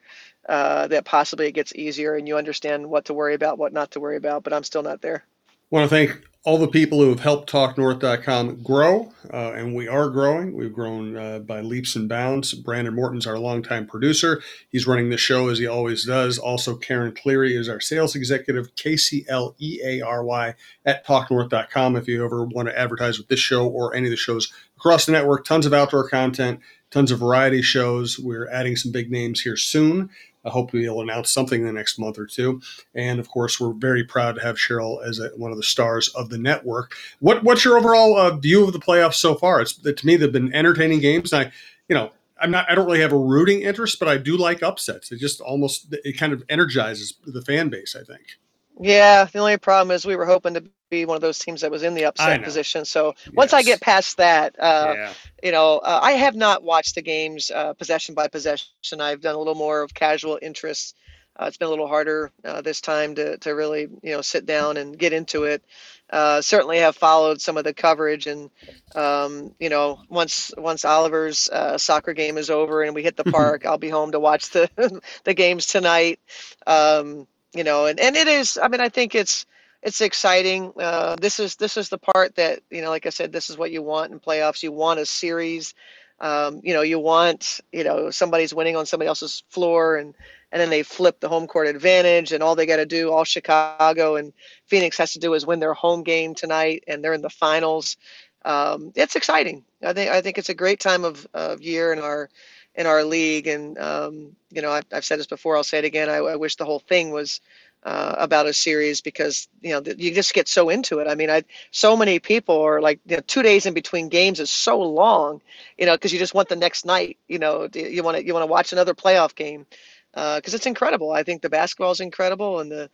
uh, 0.49 0.87
that 0.89 1.05
possibly 1.05 1.47
it 1.47 1.53
gets 1.53 1.75
easier 1.75 2.15
and 2.15 2.27
you 2.27 2.37
understand 2.37 2.89
what 2.89 3.05
to 3.07 3.15
worry 3.15 3.35
about 3.35 3.59
what 3.59 3.73
not 3.73 3.91
to 3.93 4.01
worry 4.01 4.17
about 4.17 4.43
but 4.43 4.53
i'm 4.53 4.65
still 4.65 4.83
not 4.83 5.01
there 5.01 5.25
want 5.71 5.89
to 5.89 5.95
thank 5.95 6.21
all 6.43 6.57
the 6.57 6.67
people 6.67 6.99
who 6.99 7.09
have 7.09 7.19
helped 7.19 7.51
TalkNorth.com 7.51 8.63
grow, 8.63 9.13
uh, 9.31 9.53
and 9.53 9.75
we 9.75 9.87
are 9.87 10.09
growing. 10.09 10.55
We've 10.55 10.73
grown 10.73 11.15
uh, 11.15 11.39
by 11.39 11.61
leaps 11.61 11.95
and 11.95 12.09
bounds. 12.09 12.53
Brandon 12.53 12.95
Morton's 12.95 13.27
our 13.27 13.37
longtime 13.37 13.85
producer. 13.85 14.41
He's 14.69 14.87
running 14.87 15.11
the 15.11 15.17
show 15.17 15.49
as 15.49 15.59
he 15.59 15.67
always 15.67 16.03
does. 16.03 16.39
Also, 16.39 16.75
Karen 16.75 17.13
Cleary 17.13 17.55
is 17.55 17.69
our 17.69 17.79
sales 17.79 18.15
executive, 18.15 18.75
K 18.75 18.97
C 18.97 19.23
L 19.29 19.55
E 19.59 19.79
A 19.83 20.01
R 20.01 20.23
Y, 20.23 20.55
at 20.85 21.05
TalkNorth.com. 21.05 21.95
If 21.95 22.07
you 22.07 22.25
ever 22.25 22.43
want 22.43 22.67
to 22.67 22.77
advertise 22.77 23.19
with 23.19 23.27
this 23.27 23.39
show 23.39 23.67
or 23.67 23.95
any 23.95 24.07
of 24.07 24.11
the 24.11 24.17
shows 24.17 24.51
across 24.75 25.05
the 25.05 25.11
network, 25.11 25.45
tons 25.45 25.67
of 25.67 25.73
outdoor 25.73 26.09
content, 26.09 26.59
tons 26.89 27.11
of 27.11 27.19
variety 27.19 27.61
shows. 27.61 28.19
We're 28.19 28.49
adding 28.49 28.75
some 28.75 28.91
big 28.91 29.11
names 29.11 29.41
here 29.41 29.57
soon. 29.57 30.09
I 30.43 30.49
hope 30.49 30.73
we'll 30.73 31.01
announce 31.01 31.31
something 31.31 31.61
in 31.61 31.67
the 31.67 31.73
next 31.73 31.99
month 31.99 32.17
or 32.17 32.25
two. 32.25 32.61
And 32.95 33.19
of 33.19 33.29
course, 33.29 33.59
we're 33.59 33.73
very 33.73 34.03
proud 34.03 34.35
to 34.35 34.41
have 34.41 34.55
Cheryl 34.55 35.05
as 35.05 35.19
a, 35.19 35.29
one 35.37 35.51
of 35.51 35.57
the 35.57 35.63
stars 35.63 36.09
of 36.09 36.29
the 36.29 36.37
network. 36.37 36.95
What 37.19 37.43
what's 37.43 37.63
your 37.63 37.77
overall 37.77 38.17
uh, 38.17 38.31
view 38.37 38.65
of 38.65 38.73
the 38.73 38.79
playoffs 38.79 39.15
so 39.15 39.35
far? 39.35 39.61
It's 39.61 39.73
to 39.73 40.05
me 40.05 40.15
they've 40.15 40.31
been 40.31 40.53
entertaining 40.53 40.99
games. 40.99 41.33
I, 41.33 41.51
you 41.87 41.95
know, 41.95 42.11
I'm 42.39 42.51
not. 42.51 42.69
I 42.69 42.75
don't 42.75 42.85
really 42.85 43.01
have 43.01 43.13
a 43.13 43.17
rooting 43.17 43.61
interest, 43.61 43.99
but 43.99 44.07
I 44.07 44.17
do 44.17 44.35
like 44.35 44.63
upsets. 44.63 45.11
It 45.11 45.19
just 45.19 45.41
almost 45.41 45.93
it 46.03 46.17
kind 46.17 46.33
of 46.33 46.43
energizes 46.49 47.13
the 47.25 47.41
fan 47.41 47.69
base. 47.69 47.95
I 47.95 48.03
think. 48.03 48.37
Yeah, 48.79 49.25
the 49.25 49.39
only 49.39 49.57
problem 49.57 49.93
is 49.93 50.05
we 50.05 50.15
were 50.15 50.25
hoping 50.25 50.55
to 50.55 50.63
be 50.91 51.05
one 51.05 51.15
of 51.15 51.21
those 51.21 51.39
teams 51.39 51.61
that 51.61 51.71
was 51.71 51.81
in 51.81 51.95
the 51.95 52.05
upset 52.05 52.43
position. 52.43 52.85
So 52.85 53.15
once 53.33 53.53
yes. 53.53 53.59
I 53.59 53.63
get 53.63 53.81
past 53.81 54.17
that, 54.17 54.55
uh, 54.59 54.93
yeah. 54.95 55.13
you 55.41 55.51
know, 55.51 55.79
uh, 55.79 55.99
I 56.03 56.11
have 56.11 56.35
not 56.35 56.61
watched 56.61 56.93
the 56.93 57.01
games 57.01 57.49
uh, 57.49 57.73
possession 57.73 58.13
by 58.13 58.27
possession. 58.27 58.67
I've 58.99 59.21
done 59.21 59.33
a 59.33 59.37
little 59.39 59.55
more 59.55 59.81
of 59.81 59.93
casual 59.95 60.37
interest. 60.39 60.95
Uh, 61.39 61.45
it's 61.45 61.57
been 61.57 61.67
a 61.67 61.71
little 61.71 61.87
harder 61.87 62.29
uh, 62.43 62.61
this 62.61 62.81
time 62.81 63.15
to, 63.15 63.37
to 63.37 63.55
really, 63.55 63.87
you 64.03 64.11
know, 64.11 64.21
sit 64.21 64.45
down 64.45 64.75
and 64.77 64.99
get 64.99 65.13
into 65.13 65.45
it. 65.45 65.63
Uh, 66.09 66.41
certainly 66.41 66.79
have 66.79 66.95
followed 66.95 67.39
some 67.39 67.55
of 67.55 67.63
the 67.63 67.73
coverage, 67.73 68.27
and 68.27 68.49
um, 68.95 69.55
you 69.61 69.69
know, 69.69 70.01
once 70.09 70.51
once 70.57 70.83
Oliver's 70.83 71.49
soccer 71.77 72.11
game 72.11 72.37
is 72.37 72.49
over 72.49 72.83
and 72.83 72.93
we 72.93 73.01
hit 73.01 73.15
the 73.15 73.23
park, 73.31 73.65
I'll 73.65 73.77
be 73.77 73.87
home 73.87 74.11
to 74.11 74.19
watch 74.19 74.49
the 74.49 74.69
the 75.23 75.33
games 75.33 75.67
tonight. 75.67 76.19
Um, 76.67 77.27
you 77.53 77.63
know, 77.63 77.85
and, 77.85 77.97
and 77.97 78.17
it 78.17 78.27
is. 78.27 78.59
I 78.61 78.67
mean, 78.67 78.81
I 78.81 78.89
think 78.89 79.15
it's 79.15 79.45
it's 79.81 80.01
exciting. 80.01 80.73
Uh, 80.79 81.15
this 81.19 81.39
is 81.39 81.55
this 81.55 81.77
is 81.77 81.89
the 81.89 81.97
part 81.97 82.35
that 82.35 82.61
you 82.69 82.81
know, 82.81 82.89
like 82.89 83.05
I 83.05 83.09
said, 83.09 83.31
this 83.31 83.49
is 83.49 83.57
what 83.57 83.71
you 83.71 83.81
want 83.81 84.11
in 84.11 84.19
playoffs. 84.19 84.63
You 84.63 84.71
want 84.71 84.99
a 84.99 85.05
series 85.05 85.73
Um, 86.19 86.61
you 86.63 86.73
know, 86.73 86.81
you 86.83 86.99
want 86.99 87.59
you 87.71 87.83
know 87.83 88.11
somebody's 88.11 88.53
winning 88.53 88.75
on 88.75 88.85
somebody 88.85 89.07
else's 89.07 89.43
floor, 89.49 89.97
and 89.97 90.15
and 90.51 90.61
then 90.61 90.69
they 90.69 90.83
flip 90.83 91.19
the 91.19 91.29
home 91.29 91.47
court 91.47 91.67
advantage, 91.67 92.31
and 92.31 92.43
all 92.43 92.55
they 92.55 92.67
got 92.67 92.77
to 92.77 92.85
do, 92.85 93.11
all 93.11 93.23
Chicago 93.25 94.15
and 94.15 94.33
Phoenix 94.67 94.75
has 94.75 95.13
to 95.13 95.19
do 95.19 95.33
is 95.33 95.45
win 95.45 95.59
their 95.59 95.73
home 95.73 96.03
game 96.03 96.35
tonight, 96.35 96.83
and 96.87 97.03
they're 97.03 97.13
in 97.13 97.21
the 97.21 97.29
finals. 97.29 97.97
Um, 98.45 98.91
it's 98.95 99.15
exciting. 99.15 99.63
I 99.83 99.93
think 99.93 100.11
I 100.11 100.21
think 100.21 100.37
it's 100.37 100.49
a 100.49 100.53
great 100.53 100.79
time 100.79 101.05
of, 101.05 101.27
of 101.33 101.61
year 101.61 101.91
in 101.93 101.99
our 101.99 102.29
in 102.75 102.85
our 102.85 103.03
league, 103.03 103.47
and 103.47 103.77
um, 103.79 104.35
you 104.51 104.61
know 104.61 104.71
I've, 104.71 104.85
I've 104.93 105.05
said 105.05 105.19
this 105.19 105.27
before. 105.27 105.57
I'll 105.57 105.63
say 105.63 105.79
it 105.79 105.85
again. 105.85 106.09
I, 106.09 106.17
I 106.17 106.35
wish 106.35 106.55
the 106.55 106.65
whole 106.65 106.79
thing 106.79 107.11
was 107.11 107.41
uh, 107.83 108.15
about 108.17 108.45
a 108.45 108.53
series 108.53 109.01
because 109.01 109.47
you 109.61 109.71
know 109.71 109.81
you 109.97 110.13
just 110.13 110.33
get 110.33 110.47
so 110.47 110.69
into 110.69 110.99
it. 110.99 111.07
I 111.07 111.15
mean, 111.15 111.29
I 111.29 111.43
so 111.71 111.97
many 111.97 112.19
people 112.19 112.61
are 112.61 112.81
like 112.81 112.99
you 113.05 113.17
know, 113.17 113.23
two 113.25 113.41
days 113.41 113.65
in 113.65 113.73
between 113.73 114.09
games 114.09 114.39
is 114.39 114.51
so 114.51 114.79
long, 114.79 115.41
you 115.77 115.85
know, 115.85 115.93
because 115.93 116.13
you 116.13 116.19
just 116.19 116.33
want 116.33 116.49
the 116.49 116.55
next 116.55 116.85
night. 116.85 117.17
You 117.27 117.39
know, 117.39 117.67
you 117.73 118.03
want 118.03 118.17
to 118.17 118.25
you 118.25 118.33
want 118.33 118.43
to 118.43 118.51
watch 118.51 118.71
another 118.71 118.93
playoff 118.93 119.35
game 119.35 119.65
because 120.13 120.53
uh, 120.53 120.57
it's 120.57 120.65
incredible. 120.65 121.11
I 121.11 121.23
think 121.23 121.41
the 121.41 121.49
basketball 121.49 121.91
is 121.91 121.99
incredible 121.99 122.59
and 122.59 122.71
the 122.71 122.89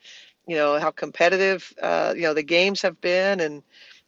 you 0.47 0.56
know 0.56 0.80
how 0.80 0.91
competitive 0.91 1.73
uh, 1.82 2.13
you 2.15 2.23
know 2.23 2.34
the 2.34 2.43
games 2.43 2.82
have 2.82 3.00
been 3.02 3.39
and 3.39 3.63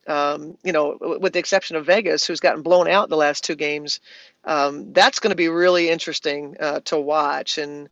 um, 0.07 0.57
you 0.63 0.71
know 0.71 0.97
with 1.19 1.33
the 1.33 1.39
exception 1.39 1.75
of 1.75 1.85
Vegas 1.85 2.25
who's 2.25 2.39
gotten 2.39 2.63
blown 2.63 2.87
out 2.87 3.09
the 3.09 3.17
last 3.17 3.43
two 3.43 3.55
games 3.55 3.99
um, 4.45 4.93
that's 4.93 5.19
going 5.19 5.31
to 5.31 5.35
be 5.35 5.49
really 5.49 5.89
interesting 5.89 6.55
uh, 6.59 6.79
to 6.85 6.97
watch 6.97 7.57
and 7.57 7.89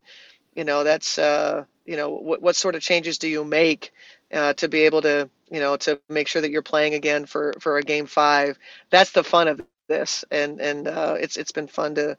you 0.56 0.64
know 0.64 0.84
that's 0.84 1.20
uh, 1.20 1.66
you 1.88 1.98
know 1.98 2.10
what, 2.10 2.42
what 2.42 2.56
sort 2.56 2.76
of 2.76 2.82
changes 2.84 3.18
do 3.18 3.28
you 3.28 3.44
make 3.44 3.94
uh, 4.34 4.54
to 4.54 4.68
be 4.68 4.82
able 4.82 5.02
to 5.02 5.30
you 5.50 5.60
know 5.60 5.78
to 5.78 6.00
make 6.10 6.28
sure 6.28 6.42
that 6.42 6.52
you're 6.52 6.62
playing 6.62 6.94
again 6.94 7.26
for 7.26 7.54
for 7.60 7.78
a 7.78 7.84
game 7.84 8.06
five? 8.06 8.60
That's 8.92 9.12
the 9.12 9.24
fun 9.24 9.48
of 9.48 9.62
this 9.88 10.26
and 10.32 10.60
and 10.62 10.88
uh, 10.88 11.16
it's 11.20 11.38
it's 11.38 11.52
been 11.52 11.68
fun 11.68 11.96
to 11.96 12.18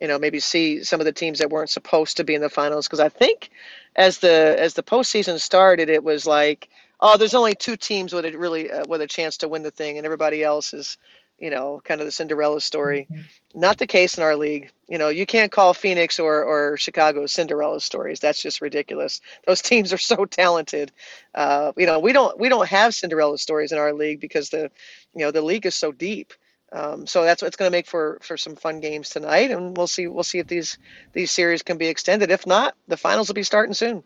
you 0.00 0.08
know 0.08 0.18
maybe 0.18 0.40
see 0.40 0.82
some 0.84 1.00
of 1.00 1.06
the 1.06 1.12
teams 1.12 1.38
that 1.38 1.50
weren't 1.50 1.70
supposed 1.70 2.16
to 2.16 2.24
be 2.24 2.34
in 2.34 2.42
the 2.42 2.50
finals 2.50 2.86
because 2.86 3.00
I 3.00 3.08
think 3.08 3.50
as 3.96 4.18
the 4.18 4.56
as 4.58 4.74
the 4.74 4.82
postseason 4.82 5.40
started 5.40 5.88
it 5.88 6.02
was 6.02 6.26
like 6.26 6.68
oh 7.00 7.16
there's 7.16 7.34
only 7.34 7.54
two 7.54 7.76
teams 7.76 8.12
with 8.12 8.24
a 8.24 8.36
really 8.36 8.70
uh, 8.70 8.84
with 8.88 9.00
a 9.00 9.06
chance 9.06 9.38
to 9.38 9.48
win 9.48 9.62
the 9.62 9.70
thing 9.70 9.96
and 9.96 10.04
everybody 10.04 10.42
else 10.42 10.74
is 10.74 10.98
you 11.38 11.50
know 11.50 11.80
kind 11.84 12.00
of 12.00 12.06
the 12.06 12.12
Cinderella 12.12 12.60
story. 12.60 13.06
Mm-hmm. 13.10 13.60
Not 13.60 13.78
the 13.78 13.86
case 13.86 14.16
in 14.16 14.22
our 14.24 14.36
league. 14.36 14.70
You 14.88 14.98
know 14.98 15.08
you 15.08 15.26
can't 15.26 15.52
call 15.52 15.74
Phoenix 15.74 16.18
or 16.18 16.44
or 16.44 16.76
Chicago 16.76 17.26
Cinderella 17.26 17.80
stories. 17.80 18.20
That's 18.20 18.42
just 18.42 18.60
ridiculous. 18.60 19.20
Those 19.46 19.62
teams 19.70 19.92
are 19.92 19.98
so 19.98 20.24
talented. 20.24 20.92
Uh, 21.34 21.72
you 21.76 21.86
know 21.86 21.98
we 21.98 22.12
don't 22.12 22.38
we 22.38 22.48
don't 22.48 22.68
have 22.68 22.94
Cinderella 22.94 23.38
stories 23.38 23.72
in 23.72 23.78
our 23.78 23.92
league 23.92 24.20
because 24.20 24.50
the 24.50 24.70
you 25.14 25.24
know 25.24 25.30
the 25.30 25.42
league 25.42 25.66
is 25.66 25.74
so 25.74 25.92
deep. 25.92 26.32
Um, 26.72 27.06
so 27.06 27.22
that's 27.22 27.40
what's 27.40 27.56
going 27.56 27.70
to 27.70 27.76
make 27.76 27.86
for 27.86 28.18
for 28.22 28.36
some 28.36 28.56
fun 28.56 28.80
games 28.80 29.08
tonight, 29.08 29.52
and 29.52 29.76
we'll 29.76 29.86
see 29.86 30.08
we'll 30.08 30.24
see 30.24 30.38
if 30.38 30.48
these 30.48 30.78
these 31.12 31.30
series 31.30 31.62
can 31.62 31.78
be 31.78 31.86
extended. 31.86 32.30
If 32.30 32.46
not, 32.46 32.74
the 32.88 32.96
finals 32.96 33.28
will 33.28 33.34
be 33.34 33.44
starting 33.44 33.74
soon. 33.74 34.02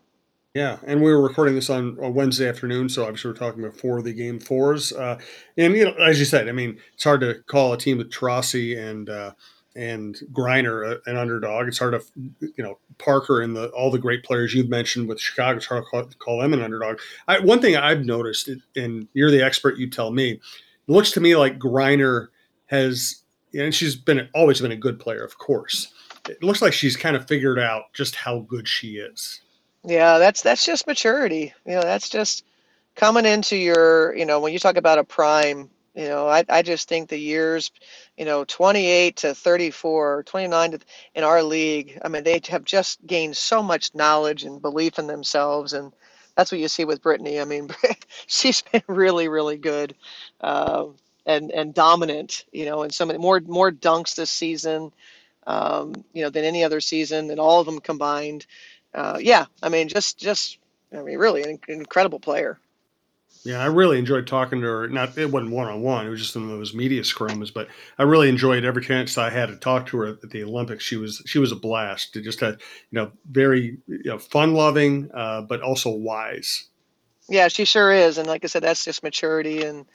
Yeah, 0.53 0.77
and 0.85 1.01
we 1.01 1.11
were 1.11 1.21
recording 1.21 1.55
this 1.55 1.69
on 1.69 1.97
a 2.01 2.09
Wednesday 2.09 2.49
afternoon, 2.49 2.89
so 2.89 3.03
obviously 3.03 3.29
we're 3.29 3.37
talking 3.37 3.63
of 3.63 4.03
the 4.03 4.13
game 4.13 4.39
fours. 4.39 4.91
Uh, 4.91 5.19
and 5.57 5.75
you 5.75 5.85
know, 5.85 5.93
as 5.93 6.17
you 6.17 6.25
said, 6.25 6.49
I 6.49 6.51
mean, 6.51 6.79
it's 6.93 7.03
hard 7.03 7.21
to 7.21 7.35
call 7.45 7.73
a 7.73 7.77
team 7.77 7.99
with 7.99 8.11
Taurasi 8.11 8.77
and 8.77 9.09
uh, 9.09 9.33
and 9.75 10.19
Griner 10.33 10.99
an 11.05 11.17
underdog. 11.17 11.67
It's 11.67 11.77
hard 11.77 11.93
to, 11.93 12.03
you 12.39 12.63
know, 12.63 12.79
Parker 12.97 13.41
and 13.41 13.55
the 13.55 13.69
all 13.69 13.91
the 13.91 13.99
great 13.99 14.23
players 14.23 14.53
you've 14.55 14.69
mentioned 14.69 15.07
with 15.07 15.19
Chicago. 15.19 15.57
It's 15.57 15.67
hard 15.67 15.83
to 15.83 15.89
call, 15.89 16.09
call 16.17 16.41
them 16.41 16.53
an 16.53 16.63
underdog. 16.63 16.99
I, 17.27 17.39
one 17.39 17.61
thing 17.61 17.77
I've 17.77 18.03
noticed, 18.03 18.49
and 18.75 19.07
you're 19.13 19.31
the 19.31 19.43
expert, 19.43 19.77
you 19.77 19.87
tell 19.87 20.09
me, 20.09 20.31
it 20.31 20.41
looks 20.87 21.11
to 21.11 21.21
me 21.21 21.35
like 21.35 21.59
Griner– 21.59 22.29
has 22.69 23.23
and 23.53 23.73
she's 23.73 23.95
been 23.95 24.29
always 24.35 24.61
been 24.61 24.71
a 24.71 24.77
good 24.77 24.99
player, 24.99 25.23
of 25.23 25.37
course. 25.37 25.91
It 26.29 26.43
looks 26.43 26.61
like 26.61 26.73
she's 26.73 26.95
kind 26.95 27.15
of 27.15 27.27
figured 27.27 27.57
out 27.57 27.93
just 27.93 28.15
how 28.15 28.41
good 28.41 28.67
she 28.67 28.97
is. 28.97 29.41
Yeah, 29.85 30.19
that's 30.19 30.43
that's 30.43 30.65
just 30.65 30.87
maturity. 30.87 31.53
You 31.65 31.75
know, 31.75 31.81
that's 31.83 32.09
just 32.09 32.45
coming 32.95 33.25
into 33.25 33.57
your, 33.57 34.15
you 34.15 34.25
know, 34.27 34.41
when 34.41 34.53
you 34.53 34.59
talk 34.59 34.77
about 34.77 34.99
a 34.99 35.05
prime, 35.05 35.71
you 35.95 36.07
know, 36.09 36.27
I, 36.29 36.45
I 36.49 36.63
just 36.63 36.89
think 36.89 37.09
the 37.09 37.19
years, 37.19 37.71
you 38.17 38.25
know, 38.25 38.45
28 38.45 39.17
to 39.17 39.35
34, 39.35 40.23
29 40.25 40.71
to, 40.73 40.79
in 41.15 41.25
our 41.25 41.43
league, 41.43 41.99
I 42.05 42.09
mean, 42.09 42.23
they 42.25 42.41
have 42.49 42.65
just 42.65 43.05
gained 43.07 43.37
so 43.37 43.63
much 43.63 43.95
knowledge 43.95 44.45
and 44.45 44.61
belief 44.61 44.99
in 44.99 45.07
themselves. 45.07 45.73
And 45.73 45.93
that's 46.37 46.51
what 46.53 46.61
you 46.61 46.69
see 46.69 46.85
with 46.85 47.03
Brittany. 47.03 47.41
I 47.41 47.45
mean, 47.45 47.69
she's 48.27 48.63
been 48.63 48.83
really, 48.87 49.29
really 49.29 49.57
good. 49.57 49.95
Uh, 50.41 50.87
and 51.25 51.51
and 51.51 51.73
dominant. 51.73 52.45
You 52.53 52.65
know, 52.65 52.83
and 52.83 52.93
some 52.93 53.09
more 53.19 53.41
more 53.41 53.71
dunks 53.71 54.15
this 54.15 54.31
season, 54.31 54.91
um, 55.47 55.95
you 56.13 56.23
know, 56.23 56.31
than 56.31 56.45
any 56.45 56.63
other 56.65 56.81
season, 56.81 57.31
and 57.31 57.39
all 57.39 57.61
of 57.61 57.67
them 57.67 57.79
combined. 57.81 58.47
Uh, 58.93 59.17
yeah, 59.21 59.45
I 59.61 59.69
mean, 59.69 59.87
just 59.87 60.17
just 60.17 60.57
I 60.93 61.01
mean, 61.01 61.17
really 61.17 61.43
an 61.43 61.59
incredible 61.67 62.19
player. 62.19 62.59
Yeah, 63.43 63.61
I 63.61 63.67
really 63.67 63.99
enjoyed 63.99 64.27
talking 64.27 64.59
to 64.61 64.67
her. 64.67 64.87
Not 64.89 65.17
it 65.17 65.31
wasn't 65.31 65.51
one 65.51 65.67
on 65.67 65.81
one; 65.81 66.05
it 66.05 66.09
was 66.09 66.19
just 66.19 66.35
in 66.35 66.47
those 66.47 66.73
media 66.73 67.01
scrums. 67.03 67.53
But 67.53 67.67
I 67.97 68.03
really 68.03 68.27
enjoyed 68.27 68.65
every 68.65 68.83
chance 68.83 69.17
I 69.17 69.29
had 69.29 69.47
to 69.47 69.55
talk 69.55 69.87
to 69.87 69.97
her 69.99 70.07
at 70.07 70.29
the 70.29 70.43
Olympics. 70.43 70.83
She 70.83 70.97
was 70.97 71.21
she 71.25 71.39
was 71.39 71.51
a 71.51 71.55
blast. 71.55 72.15
It 72.15 72.23
just 72.23 72.39
had 72.39 72.55
you 72.91 72.99
know 72.99 73.11
very 73.29 73.77
you 73.87 74.03
know, 74.05 74.17
fun 74.17 74.53
loving, 74.53 75.09
uh, 75.13 75.41
but 75.41 75.61
also 75.61 75.91
wise. 75.91 76.65
Yeah, 77.29 77.47
she 77.47 77.65
sure 77.65 77.91
is, 77.91 78.17
and 78.17 78.27
like 78.27 78.43
I 78.43 78.47
said, 78.47 78.63
that's 78.63 78.83
just 78.83 79.03
maturity 79.03 79.63
and 79.63 79.85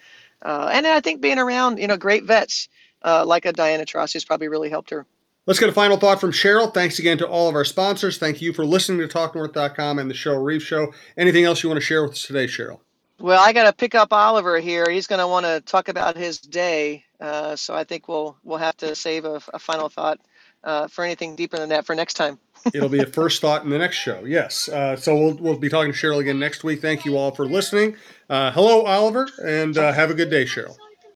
uh, 0.42 0.70
and 0.72 0.86
I 0.86 1.00
think 1.00 1.20
being 1.20 1.38
around, 1.38 1.78
you 1.78 1.86
know, 1.86 1.96
great 1.96 2.24
vets 2.24 2.68
uh, 3.02 3.24
like 3.26 3.44
a 3.44 3.52
Diana 3.52 3.84
Taurasi 3.84 4.14
has 4.14 4.24
probably 4.24 4.48
really 4.48 4.70
helped 4.70 4.90
her. 4.90 5.06
Let's 5.46 5.60
get 5.60 5.68
a 5.68 5.72
final 5.72 5.98
thought 5.98 6.20
from 6.20 6.32
Cheryl. 6.32 6.72
Thanks 6.72 6.98
again 6.98 7.18
to 7.18 7.28
all 7.28 7.50
of 7.50 7.54
our 7.54 7.66
sponsors. 7.66 8.16
Thank 8.16 8.40
you 8.40 8.54
for 8.54 8.64
listening 8.64 9.06
to 9.06 9.14
TalkNorth.com 9.14 9.98
and 9.98 10.08
the 10.08 10.14
Cheryl 10.14 10.42
Reeve 10.42 10.62
Show. 10.62 10.94
Anything 11.18 11.44
else 11.44 11.62
you 11.62 11.68
want 11.68 11.80
to 11.80 11.84
share 11.84 12.02
with 12.02 12.12
us 12.12 12.22
today, 12.22 12.46
Cheryl? 12.46 12.80
Well, 13.20 13.42
I 13.44 13.52
got 13.52 13.64
to 13.64 13.72
pick 13.74 13.94
up 13.94 14.12
Oliver 14.12 14.58
here. 14.58 14.90
He's 14.90 15.06
going 15.06 15.20
to 15.20 15.28
want 15.28 15.44
to 15.44 15.60
talk 15.60 15.88
about 15.88 16.16
his 16.16 16.38
day, 16.38 17.04
uh, 17.20 17.56
so 17.56 17.74
I 17.74 17.84
think 17.84 18.08
we'll 18.08 18.36
we'll 18.42 18.58
have 18.58 18.76
to 18.78 18.94
save 18.94 19.24
a, 19.26 19.40
a 19.52 19.58
final 19.58 19.88
thought 19.88 20.18
uh, 20.64 20.88
for 20.88 21.04
anything 21.04 21.36
deeper 21.36 21.58
than 21.58 21.68
that 21.68 21.84
for 21.84 21.94
next 21.94 22.14
time. 22.14 22.38
It'll 22.74 22.88
be 22.88 23.00
a 23.00 23.06
first 23.06 23.42
thought 23.42 23.62
in 23.64 23.70
the 23.70 23.78
next 23.78 23.96
show. 23.96 24.24
Yes. 24.24 24.68
Uh, 24.68 24.96
so 24.96 25.14
we'll, 25.14 25.34
we'll 25.34 25.58
be 25.58 25.68
talking 25.68 25.92
to 25.92 25.98
Cheryl 25.98 26.20
again 26.20 26.38
next 26.38 26.64
week. 26.64 26.80
Thank 26.80 27.04
you 27.04 27.18
all 27.18 27.30
for 27.30 27.46
listening. 27.46 27.96
Uh, 28.30 28.50
hello, 28.50 28.82
Oliver, 28.82 29.28
and 29.44 29.76
uh, 29.76 29.92
have 29.92 30.10
a 30.10 30.14
good 30.14 30.30
day, 30.30 30.44
Cheryl. 30.44 30.74